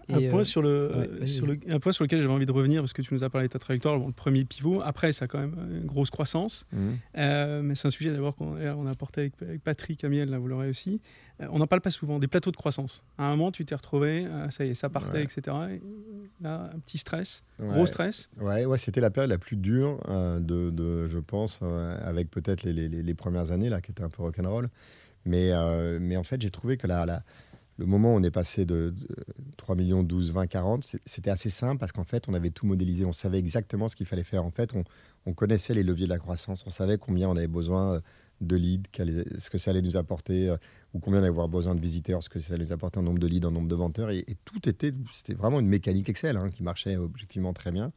[0.08, 2.82] un, point euh, sur le, sur le, un point sur lequel j'avais envie de revenir,
[2.82, 4.82] parce que tu nous as parlé de ta trajectoire, le premier pivot.
[4.82, 6.66] Après, ça a quand même une grosse croissance.
[6.72, 6.90] Mm.
[7.16, 10.38] Euh, mais c'est un sujet d'abord qu'on on a apporté avec, avec Patrick Amiel, là,
[10.38, 11.00] vous l'aurez aussi.
[11.40, 13.04] Euh, on n'en parle pas souvent, des plateaux de croissance.
[13.18, 15.42] À un moment, tu t'es retrouvé, ça y est, ça partait, etc.
[16.40, 18.30] là, un petit stress, gros stress.
[18.40, 21.62] Ouais, ouais c'était la période la plus dure de, de, je pense,
[22.02, 24.70] avec peut-être les, les, les, premières années, là, qui étaient un peu rock'n'roll.
[25.24, 25.52] Mais,
[26.00, 27.22] mais en fait, j'ai trouvé que la, la
[27.76, 28.94] le moment où on est passé de,
[29.56, 33.04] 3 millions 12, 20, 40, c'était assez simple parce qu'en fait, on avait tout modélisé.
[33.04, 34.44] On savait exactement ce qu'il fallait faire.
[34.44, 34.74] En fait,
[35.26, 36.64] on, connaissait les leviers de la croissance.
[36.66, 38.00] On savait combien on avait besoin
[38.40, 38.88] de leads,
[39.38, 40.56] ce que ça allait nous apporter, euh,
[40.92, 43.02] ou combien on allait avoir besoin de visiteurs, ce que ça allait nous apporter en
[43.02, 44.10] nombre de leads, en nombre de vendeurs.
[44.10, 47.92] Et, tout était, c'était vraiment une mécanique Excel hein, qui marchait objectivement très bien.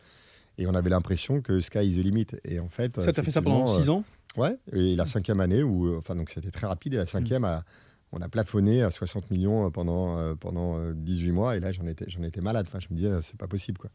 [0.57, 2.27] Et on avait l'impression que sky is the limit.
[2.45, 4.03] Et en fait, ça t'a fait ça pendant 6 ans
[4.37, 4.57] euh, Ouais.
[4.71, 6.93] Et la cinquième année, où, enfin, donc c'était très rapide.
[6.93, 7.63] Et la cinquième, mm.
[8.11, 11.57] On a plafonné à 60 millions pendant, euh, pendant 18 mois.
[11.57, 12.65] Et là, j'en étais, j'en étais malade.
[12.69, 13.89] Enfin, je me disais, c'est pas possible, quoi.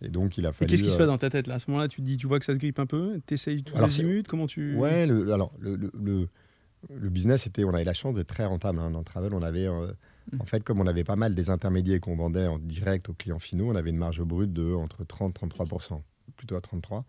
[0.00, 0.70] Et donc, il a fallu.
[0.70, 2.26] qu'est-ce qui se passe dans ta tête là À ce moment-là, tu te dis, tu
[2.26, 4.76] vois que ça se grippe un peu Tu essayes tous azimuts Comment tu.
[4.76, 6.28] Ouais, le, alors, le, le,
[6.94, 8.78] le, business, était, on avait la chance d'être très rentable.
[8.78, 8.90] Hein.
[8.90, 9.66] Dans le travel, on avait.
[10.38, 13.38] En fait, comme on avait pas mal des intermédiaires qu'on vendait en direct aux clients
[13.38, 16.02] finaux, on avait une marge brute de entre 30 et 33%
[16.36, 17.04] plutôt à 33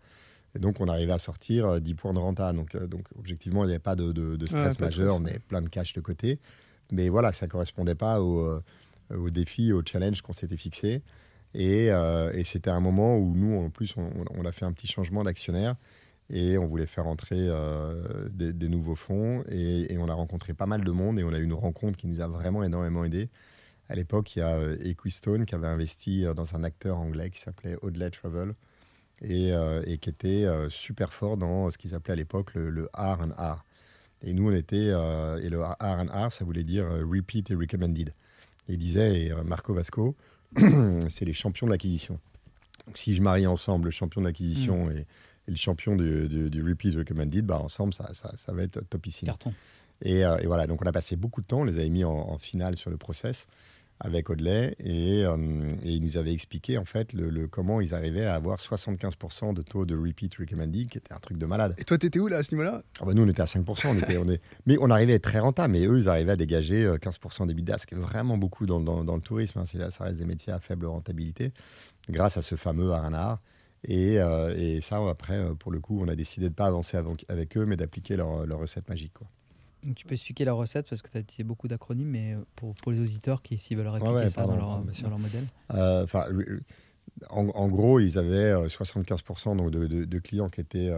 [0.54, 2.52] et donc, on arrivait à sortir 10 euh, points de renta.
[2.52, 5.16] Donc, euh, donc objectivement, il n'y avait pas de, de, stress majeur.
[5.16, 6.38] on avait plein de cash de côté.
[6.92, 8.62] Mais voilà, ça ne correspondait pas au, euh,
[9.14, 11.02] au défi, au challenge qu'on s'était fixé.
[11.52, 14.86] Et, et c'était un moment où nous, en plus, on, on a fait un petit
[14.86, 15.74] changement d'actionnaire
[16.32, 17.48] et on voulait faire entrer
[18.30, 19.42] des, des, nouveaux fonds.
[19.48, 21.98] Et, et, on a rencontré pas mal de monde et on a eu une rencontre
[21.98, 23.30] qui nous a vraiment énormément aidé.
[23.88, 27.74] À l'époque, il y a Equistone qui avait investi dans un acteur anglais qui s'appelait
[27.82, 28.54] Audley Travel
[29.22, 32.88] euh, et, qui était euh, super fort dans ce qu'ils appelaient à l'époque le, le,
[32.96, 33.64] R and R.
[34.22, 37.54] Et nous, on était, euh, et le R and R, ça voulait dire repeat et
[37.54, 38.14] recommended.
[38.68, 40.14] Et il disait, et Marco Vasco,
[41.08, 42.18] c'est les champions de l'acquisition.
[42.86, 44.92] Donc si je marie ensemble le champion de l'acquisition mm.
[44.92, 45.06] et,
[45.48, 49.26] le champion du, du, repeat recommended, bah ensemble, ça, ça, ça va être topissime.
[49.26, 49.52] Carton.
[50.02, 52.12] Et, et, voilà, donc on a passé beaucoup de temps, on les avait mis en,
[52.12, 53.48] en finale sur le process
[54.00, 55.36] avec Audley et, euh,
[55.84, 59.62] et, il nous avait expliqué en fait le, comment ils arrivaient à avoir 75% de
[59.62, 61.74] taux de repeat recommended, qui était un truc de malade.
[61.78, 62.82] Et toi, tu étais où là à ce niveau-là?
[63.00, 63.88] Ah bah Nous, on était à 5%.
[63.88, 64.40] On était, on est...
[64.66, 67.78] Mais on arrivait à être très rentable, mais eux, ils arrivaient à dégager 15% d'EBITDA,
[67.78, 69.58] ce qui est vraiment beaucoup dans, dans, le tourisme.
[69.60, 69.90] Hein.
[69.90, 71.52] Ça reste des métiers à faible rentabilité,
[72.08, 72.92] grâce à ce fameux.
[73.84, 76.66] Et, euh, et, ça, après, euh, pour le coup, on a décidé de ne pas
[76.66, 76.96] avancer
[77.28, 79.14] avec, eux, mais d'appliquer leur, leur recette magique.
[79.14, 79.28] Quoi
[79.94, 82.74] tu peux expliquer la recette parce que tu as utilisé beaucoup d'acronymes, mais euh, pour,
[82.74, 85.44] pour, les auditeurs qui s'ils veulent répliquer ça dans, leur, leur, modèle.
[85.74, 86.06] Euh,
[87.30, 90.92] en, gros, ils avaient 75% euh, donc de, de, clients qui étaient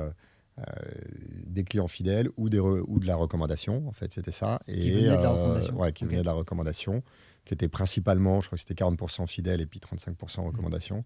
[1.47, 3.87] des clients fidèles ou, des ou de la recommandation.
[3.88, 4.61] En fait, c'était ça.
[4.66, 5.77] Et, qui venaient de la recommandation.
[5.79, 7.03] Ouais, qui de la recommandation,
[7.45, 11.05] qui était principalement, je crois que c'était 40% fidèles et puis 35% recommandation.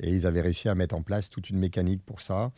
[0.00, 2.52] Et ils avaient réussi à mettre en place toute une mécanique pour ça.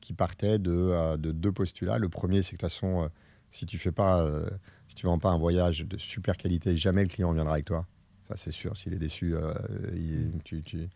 [0.00, 1.98] qui partait de, de, deux postulats.
[1.98, 3.08] Le premier, c'est que de toute façon,
[3.52, 4.48] si tu fais pas, euh,
[4.88, 7.86] si tu vends pas un voyage de super qualité, jamais le client viendra avec toi.
[8.26, 8.76] Ça, c'est sûr.
[8.76, 9.52] S'il est déçu, euh,
[10.42, 10.88] tu, tu,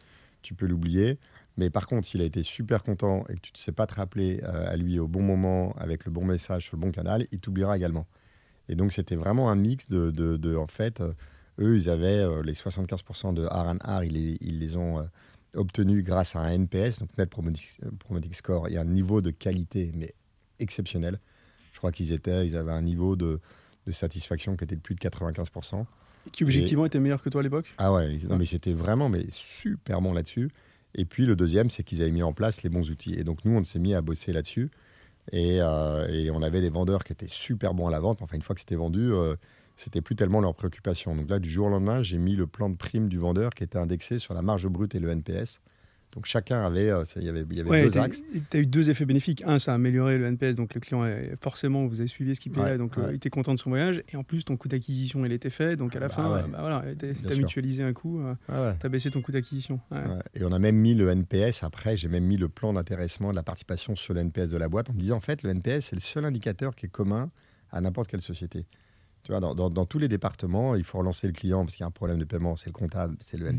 [0.42, 1.18] tu, peux l'oublier.
[1.58, 3.94] Mais par contre, s'il a été super content et que tu ne sais pas te
[3.94, 7.26] rappeler euh, à lui au bon moment, avec le bon message sur le bon canal,
[7.30, 8.06] il t'oubliera également.
[8.70, 11.02] Et donc, c'était vraiment un mix de, de, de en fait,
[11.60, 15.06] eux, ils avaient les 75% de R&R, ils, les, ils les ont
[15.54, 20.12] obtenus grâce à un NPS, donc Net Promoting Score, et un niveau de qualité, mais
[20.58, 21.20] exceptionnel.
[21.86, 23.38] Crois qu'ils étaient, ils avaient un niveau de,
[23.92, 25.84] satisfaction qui était de plus de 95%.
[26.32, 27.72] Qui objectivement était meilleur que toi à l'époque?
[27.78, 30.50] Ah ouais, non, mais c'était vraiment mais super bon là-dessus.
[30.96, 33.14] Et puis le deuxième, c'est qu'ils avaient mis en place les bons outils.
[33.14, 34.68] Et donc nous, on s'est mis à bosser là-dessus.
[35.30, 38.20] Et, euh, on avait des vendeurs qui étaient super bons à la vente.
[38.20, 39.36] Enfin, une fois que c'était vendu, euh,
[39.76, 41.14] c'était plus tellement leur préoccupation.
[41.14, 43.62] Donc là, du jour au lendemain, j'ai mis le plan de prime du vendeur qui
[43.62, 45.60] était indexé sur la marge brute et le NPS.
[46.12, 48.22] Donc chacun avait, euh, il y avait, y avait deux axes.
[48.50, 49.42] Tu as eu deux effets bénéfiques.
[49.46, 51.06] Un, ça a amélioré le NPS, donc le client,
[51.42, 54.02] forcément, vous avez suivi ce qu'il payait, donc euh, il était content de son voyage.
[54.10, 55.76] Et en plus, ton coût d'acquisition, il était fait.
[55.76, 58.88] Donc à la bah fin, bah, voilà, tu as mutualisé un coût, euh, tu as
[58.88, 59.78] baissé ton coût d'acquisition.
[60.34, 63.36] Et on a même mis le NPS, après, j'ai même mis le plan d'intéressement de
[63.36, 65.86] la participation sur le NPS de la boîte en me disant, en fait, le NPS,
[65.86, 67.30] c'est le seul indicateur qui est commun
[67.70, 68.64] à n'importe quelle société.
[69.22, 71.84] Tu vois, dans, dans, tous les départements, il faut relancer le client parce qu'il y
[71.84, 73.58] a un problème de paiement, c'est le comptable, c'est le mmh.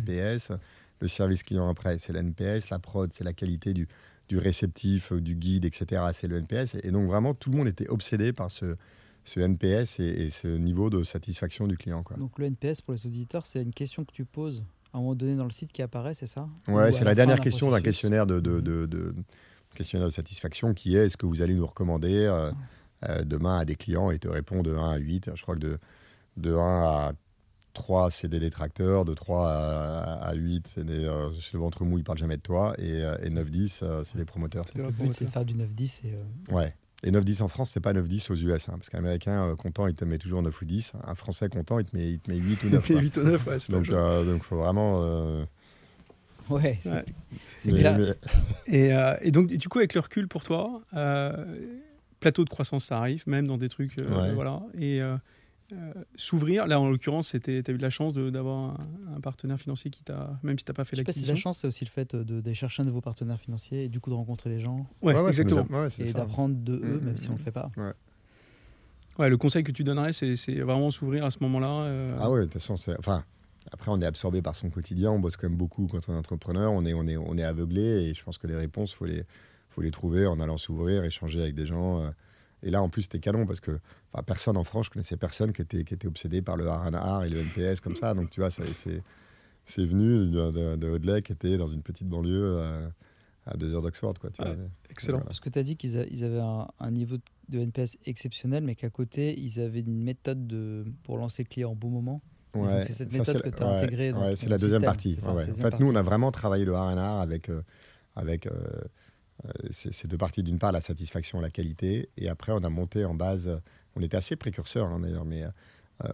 [1.00, 3.88] Le service client après, c'est le NPS, la prod, c'est la qualité du,
[4.30, 6.04] du réceptif, euh, du guide, etc.
[6.14, 6.76] C'est le NPS.
[6.84, 8.76] Et donc vraiment, tout le monde était obsédé par ce,
[9.24, 12.04] ce NPS et, ce niveau de satisfaction du client.
[12.04, 12.18] Quoi.
[12.18, 15.16] Donc le NPS, pour les auditeurs, c'est une question que tu poses à un moment
[15.16, 16.48] donné dans le site qui apparaît, c'est ça?
[16.68, 19.16] Ouais, c'est la, dernière question d'un questionnaire de, de, de,
[19.76, 22.52] questionnaire de satisfaction qui est est-ce que vous allez nous recommander euh,
[23.08, 25.32] euh, demain à des clients et te répond de 1 à 8.
[25.36, 25.80] Je crois que de,
[26.38, 27.12] de 1 à
[27.78, 29.06] 3, c'est des détracteurs.
[29.06, 32.74] De 3 à, 8, c'est des, euh, le ventre mou, ils parlent jamais de toi.
[32.80, 34.66] Et, euh, et 9-10, euh, c'est des promoteurs.
[34.76, 36.02] Le but, c'est de faire du 9-10.
[36.06, 36.74] Et, ouais.
[37.04, 38.70] Et 9-10 en France, c'est pas 9-10 aux US.
[38.70, 40.94] Hein, parce qu'un Américain content, il te met toujours 9 ou 10.
[41.06, 42.90] Un Français content, il te met, il te met 8 ou 9.
[42.90, 45.46] 8 ou 9, ouais, Donc, il faut vraiment.
[46.50, 46.80] Ouais,
[47.58, 48.16] c'est clair.
[48.66, 48.90] Et,
[49.22, 50.82] et, donc, du coup, avec le recul pour toi,
[52.20, 54.02] plateau de croissance, ça arrive, même dans des trucs.
[54.34, 54.64] voilà.
[54.80, 55.00] Et
[56.16, 56.68] s'ouvrir.
[56.68, 58.80] Là, en l'occurrence, tu as eu de la chance d'avoir
[59.14, 61.34] un, partenaire financier qui t'a, même si tu n'as pas fait l'acquisition.
[61.34, 64.10] la chance, c'est aussi le fait d'aller chercher un nouveau partenaire financier et du coup
[64.10, 64.88] de rencontrer des gens.
[65.02, 65.66] Ouais, exactement.
[66.00, 67.72] et d'apprendre de eux, même si on ne le fait pas.
[69.18, 69.30] Ouais.
[69.30, 72.16] le conseil que tu donnerais, c'est vraiment s'ouvrir à ce moment-là.
[72.20, 73.24] Ah ouais, de toute façon, enfin,
[73.72, 76.18] après, on est absorbé par son quotidien, on bosse quand même beaucoup quand on est
[76.18, 78.96] entrepreneur, on est, on est, on est aveuglé et je pense que les réponses, il
[78.96, 79.24] faut les,
[79.70, 82.02] faut les trouver en allant s'ouvrir, échanger avec des gens.
[82.02, 82.10] Euh.
[82.64, 83.80] Et là, en plus, c'était canon parce que
[84.26, 87.30] personne en France, je connaissais personne qui était, qui était obsédé par le R&R et
[87.30, 88.14] le NPS comme ça.
[88.14, 92.88] Donc, tu vois, c'est venu de, de, qui était dans une petite banlieue euh,
[93.46, 94.16] à deux heures d'Oxford.
[94.20, 94.32] Quoi,
[94.90, 95.22] excellent.
[95.22, 96.42] Parce que tu as dit qu'ils avaient
[96.80, 97.18] un, niveau
[97.50, 101.72] de NPS exceptionnel, mais qu'à côté, ils avaient une méthode de, pour lancer le client
[101.72, 102.22] en bon moment.
[102.56, 104.12] Ouais, c'est cette méthode que tu as intégrée.
[104.14, 105.18] Ouais, c'est la deuxième partie.
[105.26, 107.62] en fait, nous, on a vraiment travaillé le R&R avec, euh,
[108.16, 108.52] avec euh,
[109.46, 110.44] euh, ces, deux parties.
[110.44, 112.10] D'une part, la satisfaction, la qualité.
[112.18, 113.50] Et après, on a monté en base.
[113.96, 115.44] On était assez précurseurs, hein, d'ailleurs, mais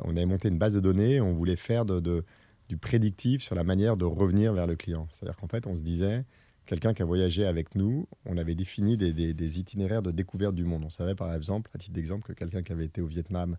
[0.06, 1.20] on avait monté une base de données.
[1.20, 2.24] On voulait faire de,
[2.70, 5.08] du prédictif sur la manière de revenir vers le client.
[5.12, 6.24] C'est-à-dire qu'en fait, on se disait
[6.66, 10.56] quelqu'un qui a voyagé avec nous, on avait défini des, des, des, itinéraires de découverte
[10.56, 10.84] du monde.
[10.86, 13.58] On savait par exemple, à titre d'exemple, que quelqu'un qui avait été au Vietnam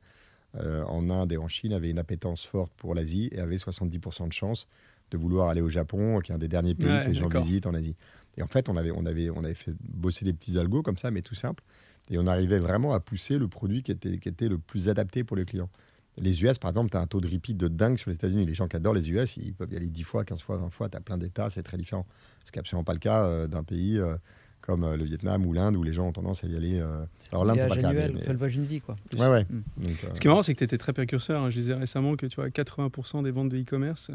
[0.57, 4.29] euh, en Inde et en Chine avait une appétence forte pour l'Asie et avait 70%
[4.29, 4.69] de chance
[5.11, 7.67] de vouloir aller au Japon, qui est un des derniers pays que les gens visitent
[7.67, 7.95] en Asie.
[8.37, 10.99] Et en fait, on avait, on, avait, on avait fait bosser des petits algos comme
[10.99, 11.63] ça, mais tout simple.
[12.11, 15.25] Et on arrivait vraiment à pousser le produit qui était, qui était le plus adapté
[15.25, 15.71] pour le client.
[16.17, 18.47] Les US, par exemple, tu as un taux de repeat de dingue sur les États-Unis.
[18.47, 20.71] Les gens qui adorent les US, ils peuvent y aller 10 fois, 15 fois, 20
[20.71, 20.89] fois.
[20.89, 22.07] Tu as plein d'États, c'est très différent.
[22.45, 24.17] Ce qui n'est absolument pas le cas euh, d'un pays euh,
[24.65, 26.81] comme euh, le Vietnam ou l'Inde où les gens ont tendance à y aller.
[26.81, 27.93] Euh, alors l'Inde, c'est pas le cas.
[27.93, 28.09] Mais...
[28.09, 28.97] le voyage une vie, quoi.
[29.15, 29.45] Ouais, ouais.
[29.45, 29.63] Mm.
[29.83, 31.43] Euh, Ce qui est marrant, c'est que tu étais très précurseur.
[31.43, 31.51] Hein.
[31.51, 34.11] Je disais récemment que tu vois, 80% des ventes de e-commerce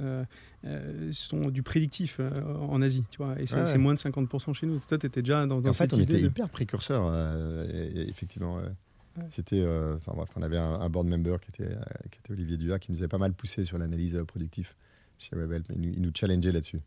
[1.11, 3.05] sont du prédictif en Asie.
[3.11, 4.79] Tu vois, et c'est moins de 50% chez nous.
[4.79, 7.13] Toi, tu étais déjà dans, dans En fait, on était hyper précurseur,
[8.07, 8.59] effectivement.
[9.29, 9.63] C'était,
[9.97, 11.75] enfin bref, on avait un, board member qui était,
[12.09, 14.73] qui était Olivier Dua, qui nous avait pas mal poussé sur l'analyse productive
[15.19, 15.67] chez Webhelp.
[15.75, 16.79] Il nous, il nous challengeait là-dessus.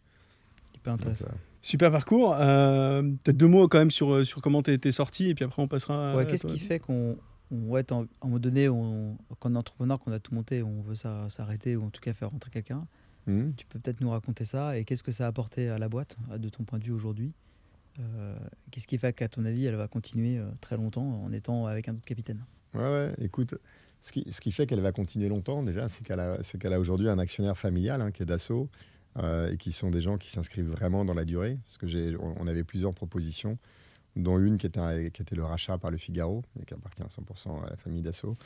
[0.75, 1.27] Hyper intéressant.
[1.63, 2.35] Super parcours.
[2.39, 5.45] Euh, peut-être deux mots quand même sur, euh, sur comment tu été sorti et puis
[5.45, 6.15] après on passera.
[6.17, 7.17] Ouais, Qu'est-ce qui fait qu'on
[7.53, 10.63] on, ouais, en, un moment donné, on, quand on est entrepreneur, qu'on a tout monté,
[10.63, 12.85] on veut s'arrêter ou en tout cas faire rentrer quelqu'un
[13.27, 13.53] mmh.
[13.57, 16.17] Tu peux peut-être nous raconter ça et qu'est-ce que ça a apporté à la boîte
[16.37, 17.33] de ton point de vue aujourd'hui?
[18.01, 18.35] Euh,
[18.71, 21.93] Qu'est-ce qui fait qu'à ton avis, elle va continuer très longtemps en étant avec un
[21.93, 22.45] autre capitaine?
[22.75, 23.55] Ouais, ouais, écoute,
[24.01, 26.81] ce qui, ce qui fait qu'elle va continuer longtemps déjà, c'est qu'elle a, qu'elle a
[26.81, 28.77] aujourd'hui un actionnaire familial hein, qui est Dassault euh,
[29.21, 31.59] et qui sont des gens qui s'inscrivent vraiment dans la durée.
[31.65, 33.59] Parce que j'ai, on avait plusieurs propositions,
[34.17, 34.81] dont une qui était,
[35.35, 38.37] le rachat par le Figaro, et qui appartient à 100% à la famille Dassault.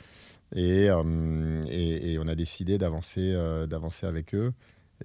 [0.55, 4.53] Et, euh, et, on a décidé d'avancer, euh, d'avancer avec eux.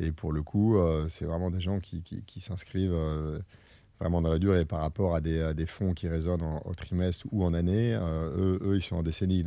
[0.01, 2.03] Et pour le coup, c'est vraiment des gens qui,
[2.41, 2.97] s'inscrivent
[4.01, 7.53] vraiment dans la durée par rapport à des, fonds qui résonnent au trimestre ou en
[7.53, 7.95] année.
[8.01, 9.45] eux, ils sont en décennie.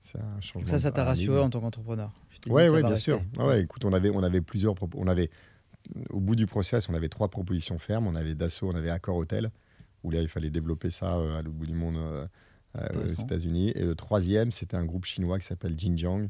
[0.00, 0.68] C'est un changement.
[0.68, 2.12] Ça, ça t'a rassuré en tant qu'entrepreneur
[2.48, 3.22] oui, ouais, bien sûr.
[3.38, 4.74] Ah ouais, écoute, on avait, on avait plusieurs.
[4.94, 5.30] On avait,
[6.10, 8.06] au bout du process, on avait trois propositions fermes.
[8.06, 9.50] On avait Dassault, on avait Accor Hotel,
[10.04, 12.26] où là, il fallait développer ça euh, à l'autre bout du monde euh,
[12.78, 13.72] euh, aux États-Unis.
[13.74, 16.28] Et le troisième, c'était un groupe chinois qui s'appelle Jinjiang,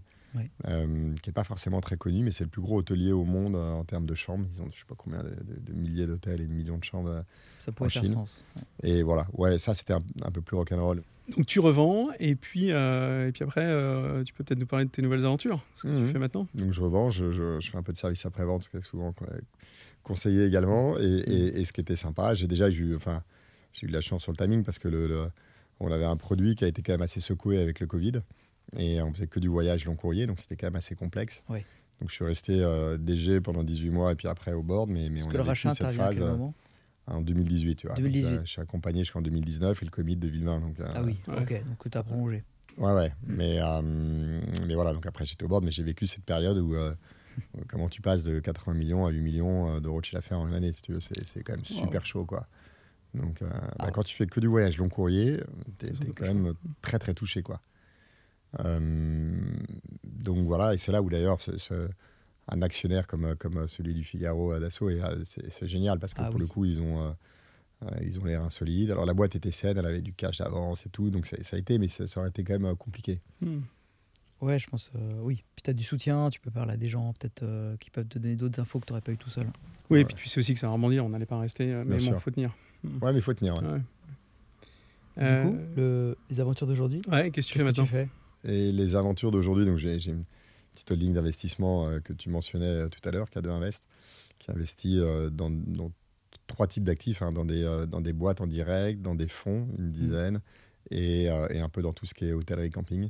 [0.65, 3.85] qui n'est pas forcément très connu, mais c'est le plus gros hôtelier au monde en
[3.85, 4.47] termes de chambres.
[4.53, 7.25] Ils ont, je sais pas combien de, milliers d'hôtels et de millions de chambres.
[7.59, 8.45] Ça pourrait faire sens.
[8.83, 11.03] Et voilà, ouais, ça, c'était un, un, peu plus rock'n'roll.
[11.37, 14.85] Donc tu revends et puis, euh, et puis après, euh, tu peux peut-être nous parler
[14.85, 16.07] de tes nouvelles aventures, ce que tu mhm.
[16.07, 16.47] fais maintenant.
[16.55, 19.13] Donc je revends, je, je, fais un peu de service après-vente, qui est souvent
[20.05, 20.99] conseillé également.
[21.01, 23.23] Et, et, ce qui était sympa, j'ai déjà eu, enfin,
[23.73, 25.29] j'ai eu de la chance sur le timing parce que le,
[25.81, 28.23] on avait un produit qui a été quand même assez secoué avec le Covid.
[28.77, 31.43] Et on faisait que du voyage long courrier, donc c'était quand même assez complexe.
[31.49, 34.91] Donc je suis resté euh, DG pendant 18 mois et puis après au board.
[34.91, 36.21] Mais, mais on que le rachat cette phase.
[36.21, 36.55] moment?
[37.07, 37.77] en 2018.
[37.77, 37.97] Tu vois.
[37.97, 38.27] 2018.
[38.27, 40.61] Euh, je suis accompagné jusqu'en 2019 et le Covid 2020.
[40.61, 42.45] Donc, euh, ah oui, ok, donc tu as prolongé.
[42.79, 43.09] Ouais, ouais.
[43.09, 43.37] Mm.
[43.37, 46.75] Mais, euh, mais voilà, donc après j'étais au board, mais j'ai vécu cette période où
[47.69, 50.55] comment tu passes de 80 millions à 8 millions d'euros de chiffre d'affaires en une
[50.55, 52.47] année, si tu veux, c'est quand même super chaud, quoi.
[53.15, 53.91] Donc, bah, ah.
[53.93, 55.41] quand tu fais que du voyage long courrier,
[55.79, 56.53] tu es, quand même
[56.83, 57.63] très, très touché, quoi.
[58.63, 61.89] Donc voilà, et c'est là où d'ailleurs ce,
[62.49, 66.23] un actionnaire comme, comme celui du Figaro à Dassault, et euh, c'est génial parce que
[66.23, 67.11] ah pour le coup, ils ont, euh,
[67.85, 68.91] euh, ils ont l'air insolides.
[68.91, 71.59] Alors la boîte était saine, elle avait du cash d'avance et tout, donc ça, a
[71.59, 73.21] été, mais ça, aurait été quand même compliqué.
[73.41, 73.61] Hmm.
[74.41, 74.91] Ouais, je pense,
[75.23, 75.43] oui.
[75.57, 78.19] Puis tu as du soutien, tu peux parler à des gens peut-être qui peuvent te
[78.19, 79.47] donner d'autres infos que tu n'aurais pas eu tout seul.
[79.89, 81.97] Oui, et puis tu sais aussi que ça va rebondir, on n'allait pas rester, mais
[81.97, 82.55] bon, il faut tenir.
[82.85, 83.03] Hmm.
[83.03, 83.55] Ouais, mais il faut tenir.
[85.17, 85.59] Du coup,
[86.31, 87.01] les aventures d'aujourd'hui?
[87.11, 87.89] Ouais, qu'est-ce que tu fais maintenant?
[88.47, 89.99] Et les aventures d'aujourd'hui, donc j'ai
[90.77, 93.85] petite holding d'investissement euh, que tu mentionnais euh, tout à l'heure, K2 Invest,
[94.39, 95.51] qui investit euh, dans,
[96.47, 99.89] trois types d'actifs, hein, dans, des, dans des boîtes en direct, dans des fonds, une
[99.89, 99.91] mmh.
[99.91, 100.41] dizaine,
[100.91, 103.09] et, et, un peu dans tout ce qui est hôtellerie camping.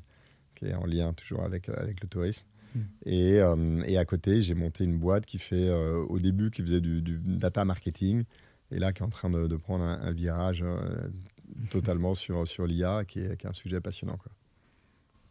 [0.55, 2.45] qui est en lien toujours avec, avec le tourisme.
[2.75, 2.81] Hmm.
[3.05, 3.41] Et,
[3.87, 7.67] et, à côté, j'ai monté une boîte qui fait, au début, qui faisait du, data
[7.67, 8.25] marketing,
[8.71, 10.65] et là, qui est en train de, prendre un, virage
[11.69, 14.17] totalement sur, sur l'IA, qui est, qui est un sujet passionnant.
[14.17, 14.33] Quoi.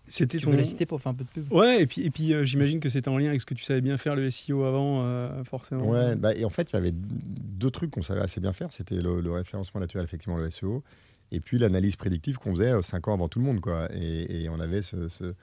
[0.07, 0.51] C'était tu ton...
[0.51, 2.79] la citer pour faire un peu de pub Ouais, et puis, et puis euh, j'imagine
[2.79, 5.43] que c'était en lien avec ce que tu savais bien faire, le SEO avant, euh,
[5.43, 5.87] forcément.
[5.87, 8.71] Ouais, bah, et en fait, il y avait deux trucs qu'on savait assez bien faire.
[8.71, 10.83] C'était le, référencement naturel, effectivement, le SEO,
[11.31, 13.61] et puis l'analyse prédictive qu'on faisait euh, cinq ans avant tout le monde.
[13.61, 13.89] Quoi.
[13.93, 15.33] Et, on avait ce,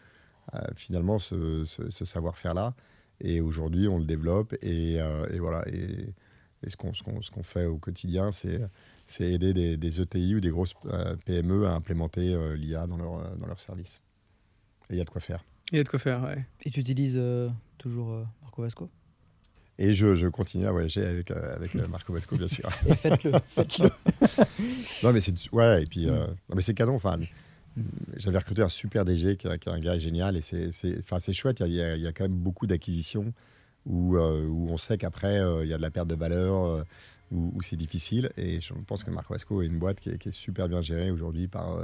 [0.77, 2.75] finalement ce, ce savoir-faire-là.
[3.21, 4.55] Et aujourd'hui, on le développe.
[4.63, 5.67] Et, et voilà.
[5.69, 6.13] Et,
[6.69, 8.61] ce qu'on qu'on fait au quotidien, c'est
[9.21, 10.75] aider des, des, ETI ou des grosses
[11.25, 14.01] PME à implémenter l'IA dans leur, dans leur service
[14.91, 15.45] il y a de quoi faire.
[15.73, 16.45] Il y a de quoi faire, ouais.
[16.65, 18.91] Et tu utilises euh, toujours euh, Marco Vasco?
[19.79, 22.69] Et je, je, continue à voyager avec, euh, avec Marco Vasco, bien sûr.
[22.87, 23.89] et faites-le, faites-le.
[25.03, 26.11] non, mais c'est ouais, et puis, mm.
[26.11, 26.95] non, mais c'est canon.
[26.95, 27.83] Enfin, mm.
[28.17, 30.69] j'avais recruté un super DG qui, est un gars génial et c'est,
[31.01, 31.61] enfin, c'est chouette.
[31.61, 33.33] Il y, a, il y, a, quand même beaucoup d'acquisitions
[33.87, 36.85] où, où on sait qu'après il y a de la perte de valeur.
[37.31, 40.19] Où, où c'est difficile et je pense que Marco Vasco est une boîte qui est,
[40.19, 41.79] qui est super bien gérée aujourd'hui par,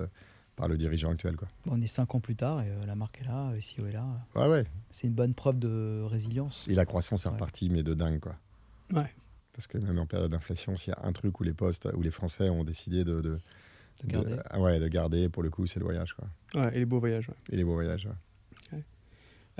[0.58, 1.36] par le dirigeant actuel.
[1.36, 1.48] Quoi.
[1.66, 3.92] on est cinq ans plus tard et euh, la marque est là, le CEO est
[3.92, 4.04] là.
[4.34, 4.64] Ouais, ouais.
[4.90, 6.66] C'est une bonne preuve de résilience.
[6.68, 8.18] Et la croissance est repartie, mais de dingue.
[8.18, 8.36] Quoi.
[8.92, 9.14] Ouais.
[9.52, 12.02] Parce que même en période d'inflation, s'il y a un truc où les postes, où
[12.02, 13.38] les Français ont décidé de, de,
[14.04, 14.36] garder.
[14.50, 16.14] Ah ouais, de garder, pour le coup, c'est le voyage.
[16.14, 16.60] Quoi.
[16.60, 17.30] Ouais, et les beaux voyages.
[17.50, 18.08] Et les beaux voyages,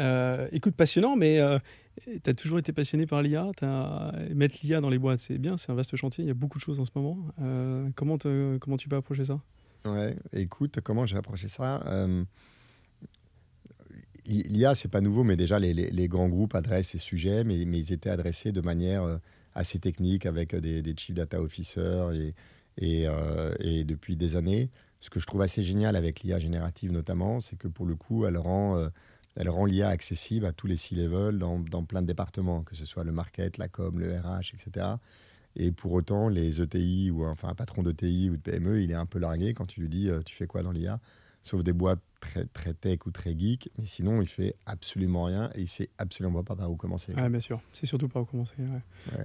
[0.01, 1.59] euh, écoute, passionnant, mais euh,
[2.05, 3.51] tu as toujours été passionné par l'IA.
[4.33, 6.23] Mettre l'IA dans les boîtes, c'est bien, c'est un vaste chantier.
[6.23, 7.19] Il y a beaucoup de choses en ce moment.
[7.97, 8.17] comment,
[8.61, 9.41] comment tu peux approcher ça?
[9.93, 12.25] Ouais, écoute, comment j'ai approché ça euh,
[14.27, 18.11] L'IA, c'est pas nouveau, mais déjà, les, grands groupes adressent ces sujets, mais, ils étaient
[18.11, 19.17] adressés de manière euh,
[19.55, 22.11] assez technique avec des, des chief data officers
[22.83, 24.71] euh, et, depuis des années.
[25.01, 28.27] Ce que je trouve assez génial avec l'IA générative notamment, c'est que pour le coup,
[28.27, 28.89] elle rend,
[29.37, 32.85] elle rend l'IA accessible à tous les C-level dans, dans, plein de départements, que ce
[32.85, 34.87] soit le market, la com, le RH, etc.
[35.59, 38.95] Et pour autant, les ETI ou enfin un patron d'ETI ou de PME, il est
[38.95, 41.01] un peu largué quand tu lui dis euh, tu fais quoi dans l'IA
[41.43, 45.51] Sauf des boîtes très, très tech ou très geek, mais sinon il fait absolument rien
[45.55, 47.13] et il sait absolument pas par où commencer.
[47.17, 48.55] Oui, bien sûr, c'est surtout pas où commencer.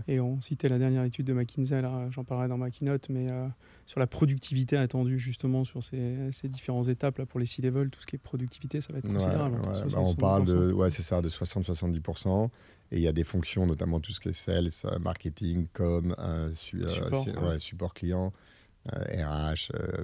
[0.08, 3.48] Et on citait la dernière étude de McKinsey, j'en parlerai dans ma keynote, mais euh,
[3.86, 8.00] sur la productivité attendue justement sur ces, ces différentes étapes là pour les C-level, tout
[8.00, 9.60] ce qui est productivité, ça va être considérable.
[9.62, 12.50] Bah, on parle de, ouais, c'est ça, de 60-70%.
[12.92, 16.16] Et il y a des fonctions, notamment tout ce qui est sales, euh, marketing, com,
[16.20, 17.26] euh, support,
[17.60, 18.32] support, client,
[18.86, 20.04] RH, euh,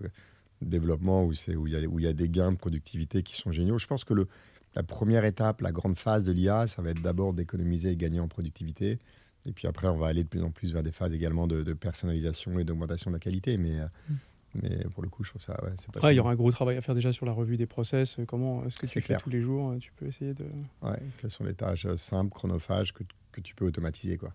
[0.62, 3.52] développement, où il où y, a, où y a des gains de productivité qui sont
[3.52, 3.78] géniaux.
[3.78, 4.28] Je pense que le,
[4.76, 8.20] la première étape, la grande phase de l'IA, ça va être d'abord d'économiser et gagner
[8.20, 9.00] en productivité.
[9.46, 11.74] Et puis après, on va aller de plus en plus vers des phases également de,
[11.74, 13.58] personnalisation et d'augmentation de la qualité.
[13.58, 14.16] Mais, mm.
[14.56, 15.58] Mais pour le coup, je trouve ça.
[15.64, 17.68] Ouais, pas il y aura un gros travail à faire déjà sur la revue des
[17.68, 18.18] process.
[18.20, 20.46] Euh, comment est-ce que tu fais tous les jours Tu peux essayer de.
[20.82, 24.34] Ouais, quelles sont les tâches euh, simples, chronophages que, que tu peux automatiser quoi.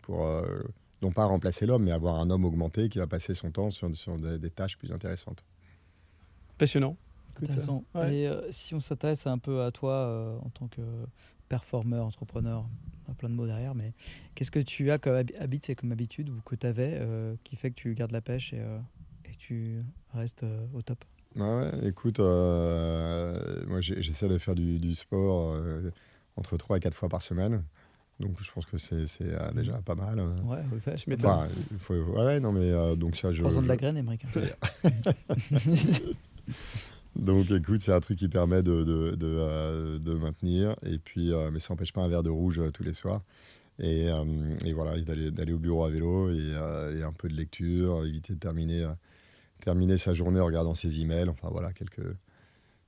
[0.00, 0.62] Pour euh,
[1.02, 3.94] non pas remplacer l'homme, mais avoir un homme augmenté qui va passer son temps sur,
[3.94, 5.44] sur des, tâches plus intéressantes.
[6.58, 6.96] Passionnant.
[7.42, 7.84] Intéressant.
[8.10, 10.82] Et si on s'intéresse un peu à toi en tant que
[11.48, 12.66] performeur, entrepreneur,
[13.10, 13.94] a plein de mots derrière, mais
[14.34, 17.00] qu'est-ce que tu as comme habitude, c'est comme habitude ou que tu avais
[17.42, 18.62] qui fait que tu gardes la pêche et
[19.42, 19.82] tu
[20.14, 21.04] restes euh, au top?
[21.34, 25.90] Ouais, écoute, euh, moi j'essaie de faire du, sport euh,
[26.36, 27.64] entre 3 et 4 fois par semaine.
[28.22, 29.04] Donc je pense que c'est
[29.54, 30.20] déjà pas mal.
[30.44, 30.58] Ouais,
[30.96, 33.42] je enfin, faut, ouais, non mais donc ça je.
[33.42, 34.28] de la graine, américain.
[37.16, 40.76] donc écoute, c'est un truc qui permet de, de, de, de maintenir.
[40.84, 43.22] Et puis, mais ça n'empêche pas un verre de rouge tous les soirs.
[43.80, 44.08] Et,
[44.64, 46.52] et voilà, d'aller au bureau à vélo et,
[46.96, 48.86] et, un peu de lecture, éviter de terminer
[49.62, 51.28] terminer sa journée en regardant ses emails.
[51.28, 52.14] Enfin voilà, quelques,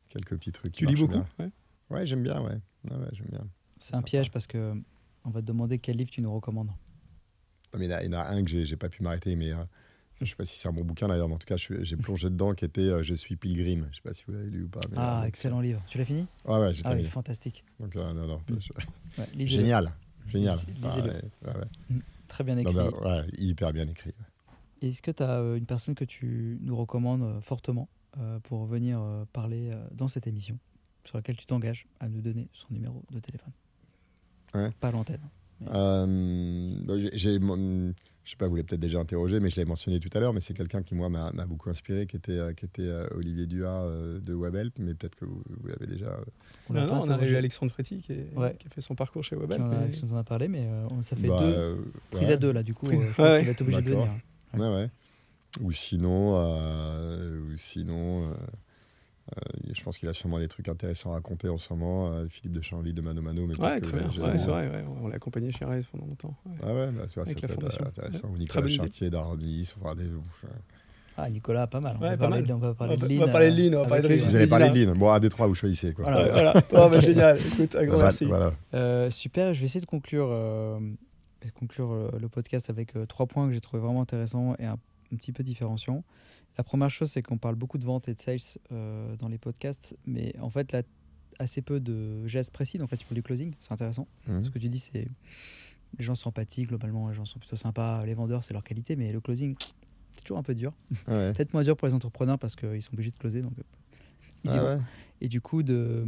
[0.09, 0.73] quelques petits trucs.
[0.73, 1.23] Tu lis beaucoup
[1.91, 2.59] Ouais, j'aime bien, ouais.
[3.13, 3.47] j'aime bien.
[3.79, 4.75] C'est un piège parce que
[5.25, 6.71] on va te demander quel livre tu nous recommandes.
[7.77, 9.65] mais il y, en a un que j'ai pas pu m'arrêter, mais je euh,
[10.21, 12.31] je sais pas si c'est un bon bouquin d'ailleurs, mais en tout cas, j'ai plongé
[12.31, 13.89] dedans qui était euh, Je suis Pilgrim.
[13.91, 14.81] Je sais pas si vous l'avez lu ou pas.
[14.97, 15.83] ah, euh, excellent livre.
[15.89, 16.27] Tu l'as fini?
[16.45, 17.65] Ouais, ouais, j'ai ah, oui, fantastique.
[17.81, 19.45] Donc, non, non, mm.
[19.45, 19.93] Génial.
[20.29, 20.59] Génial.
[21.91, 21.99] Mm.
[22.29, 22.75] Très bien écrit.
[23.39, 24.13] hyper bien écrit.
[24.89, 28.67] Est-ce que tu as euh, une personne que tu nous recommandes euh, fortement euh, pour
[28.67, 29.01] venir
[29.33, 30.59] parler dans cette émission,
[31.05, 33.53] sur laquelle tu t'engages à nous donner son numéro de téléphone?
[34.81, 35.21] Pas l'antenne.
[35.61, 37.39] Bah, j'ai,
[38.25, 40.33] je sais pas, vous l'avez peut-être déjà interrogé, mais je l'ai mentionné tout à l'heure,
[40.33, 43.87] mais c'est quelqu'un qui, moi, m'a, beaucoup inspiré, qui était, qui était Olivier Duhat
[44.23, 46.19] de Webhelp, mais peut-être que vous, l'avez déjà...
[46.71, 49.63] On, a, on a eu Alexandre Fréty qui, qui, a fait son parcours chez Webhelp.
[49.63, 50.67] On, en a parlé, mais
[51.03, 53.61] ça fait bah, deux prises à deux, là, du coup, je pense qu'il va être
[53.61, 54.09] obligé de venir.
[54.55, 54.91] Ouais, ouais.
[55.61, 58.35] Ou sinon, euh, ou sinon
[59.73, 62.25] je pense qu'il a sûrement des trucs intéressants à raconter en ce moment.
[62.29, 63.47] Philippe de Chanly de Mano Mano.
[63.47, 64.11] Mais ouais, très bien.
[64.13, 66.37] c'est vrai, on l'a accompagné chez Reyes pendant longtemps.
[66.63, 68.29] Ah ouais, bah, c'est vrai, c'est intéressant.
[68.29, 70.11] Ou Nicolas Chartier d'Aramis, des.
[71.17, 71.97] Ah, Nicolas, pas mal.
[71.97, 73.23] On, va, parler de, on va parler de Lean.
[73.23, 74.27] On va parler de Lean, on va parler de Régis.
[74.29, 74.97] Vous allez parler de Lean.
[74.97, 75.93] Bon, à Détroit, vous choisissez.
[75.93, 76.05] Quoi.
[76.05, 76.53] Voilà, voilà.
[76.73, 77.39] Oh, bah, génial.
[77.39, 78.25] Écoute, un grand merci.
[78.25, 78.51] Voilà.
[78.75, 80.81] Euh, super, je vais essayer de conclure, euh,
[81.55, 84.73] conclure euh, le podcast avec euh, trois points que j'ai trouvé vraiment intéressants et un,
[85.13, 86.03] un, petit peu différenciants.
[86.57, 88.39] La première chose, c'est qu'on parle beaucoup de vente et de sales
[88.73, 90.83] euh, dans les podcasts, mais en fait, là,
[91.39, 92.79] assez peu de gestes précis.
[92.79, 94.07] Donc là, tu parles du closing, c'est intéressant.
[94.29, 94.45] Mmh.
[94.45, 95.09] Ce que tu dis, c'est
[95.99, 98.05] les gens sont empathiques, globalement, les gens sont plutôt sympas.
[98.05, 99.55] Les vendeurs, c'est leur qualité, mais le closing,
[100.13, 100.73] c'est toujours un peu dur.
[101.07, 103.41] Peut-être moins dur pour les entrepreneurs parce qu'ils sont obligés de closer.
[103.41, 103.55] Donc,
[104.49, 104.79] ah
[105.21, 106.07] Et du coup, de,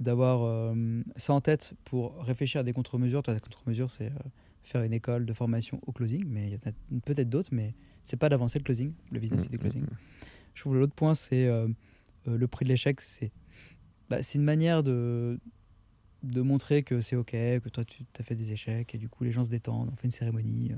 [0.00, 3.22] d'avoir euh, ça en tête pour réfléchir à des contre-mesures.
[3.22, 4.18] Toi, la contre-mesure, c'est euh,
[4.62, 7.74] faire une école de formation au closing, mais il y en a peut-être d'autres, mais
[8.08, 8.92] c'est pas d'avancer le closing.
[9.12, 9.84] Le business, c'est du closing.
[10.54, 11.68] Je trouve l'autre point, c'est euh,
[12.26, 13.00] le prix de l'échec.
[13.00, 13.30] C'est
[14.10, 15.38] bah, une manière de,
[16.22, 19.24] de montrer que c'est OK, que toi, tu as fait des échecs, et du coup,
[19.24, 20.72] les gens se détendent, on fait une cérémonie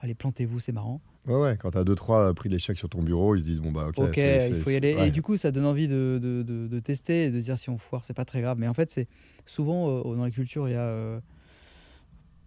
[0.00, 1.00] allez, plantez-vous, c'est marrant.
[1.26, 3.72] Ouais, ouais, quand tu as 2-3 prix d'échec sur ton bureau, ils se disent, bon,
[3.72, 4.96] bah, ok, Ok, il faut y aller.
[5.06, 7.78] Et du coup, ça donne envie de, de, de, tester et de dire si on
[7.78, 8.58] foire, c'est pas très grave.
[8.58, 9.06] Mais en fait, c'est
[9.46, 11.20] souvent euh, dans la culture, il y a euh,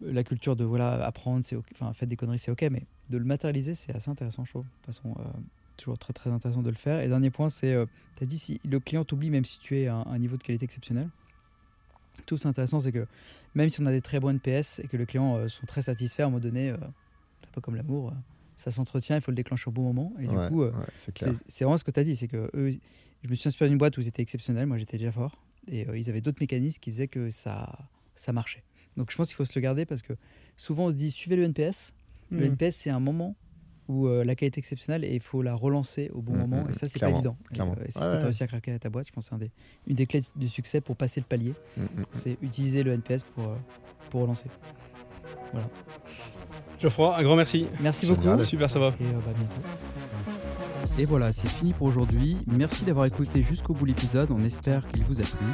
[0.06, 3.26] la culture de voilà, apprendre, c'est enfin, faites des conneries, c'est ok, mais de le
[3.26, 4.64] matérialiser, c'est assez intéressant, je trouve.
[4.64, 5.24] De toute façon, euh,
[5.78, 7.02] toujours très très intéressant de le faire.
[7.02, 7.76] Et dernier point, c'est,
[8.16, 10.44] tu as dit, si le client t'oublie, même si tu es à un, niveau de
[10.44, 11.10] qualité exceptionnel,
[12.26, 13.08] tout c'est intéressant, c'est que
[13.56, 16.22] même si on a des très bons NPS et que les clients sont très satisfaits
[16.22, 16.74] à un moment donné,
[17.48, 18.14] un peu comme l'amour, euh,
[18.56, 20.14] ça s'entretient, il faut le déclencher au bon moment.
[20.20, 22.72] Et du coup, euh, c'est vraiment ce que tu as dit, c'est que eux,
[23.24, 25.38] je me suis inspiré d'une boîte où ils étaient exceptionnels, moi j'étais déjà fort,
[25.68, 27.78] et euh, ils avaient d'autres mécanismes qui faisaient que ça,
[28.16, 28.64] ça marchait.
[28.98, 30.14] Donc je pense qu'il faut se le garder parce que
[30.58, 31.94] souvent on se dit suivez le NPS.
[32.32, 32.54] Le mmh.
[32.54, 33.36] NPS c'est un moment
[33.90, 36.64] où la qualité est exceptionnelle et il faut la relancer au bon mmh, moment.
[36.64, 37.36] Mmh, et ça, c'est pas évident.
[37.52, 37.56] Et,
[37.90, 39.08] c'est ce que tu as réussi à craquer à ta boîte.
[39.08, 39.52] Je pense que c'est
[39.88, 41.54] une des clés du succès pour passer le palier.
[42.12, 43.56] c'est utiliser le NPS pour,
[44.10, 44.48] pour relancer.
[45.52, 45.68] Voilà.
[46.82, 47.68] Geoffroy, un grand merci.
[47.80, 48.38] Merci beaucoup.
[48.40, 48.88] Super, ça va.
[49.00, 49.34] Et, euh, bah,
[50.98, 52.38] Et voilà, c'est fini pour aujourd'hui.
[52.48, 54.32] Merci d'avoir écouté jusqu'au bout l'épisode.
[54.32, 55.46] On espère qu'il vous a plu.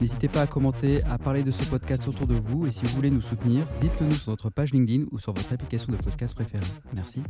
[0.00, 2.66] N'hésitez pas à commenter, à parler de ce podcast autour de vous.
[2.66, 5.52] Et si vous voulez nous soutenir, dites-le nous sur notre page LinkedIn ou sur votre
[5.52, 6.64] application de podcast préférée.
[6.94, 7.22] Merci.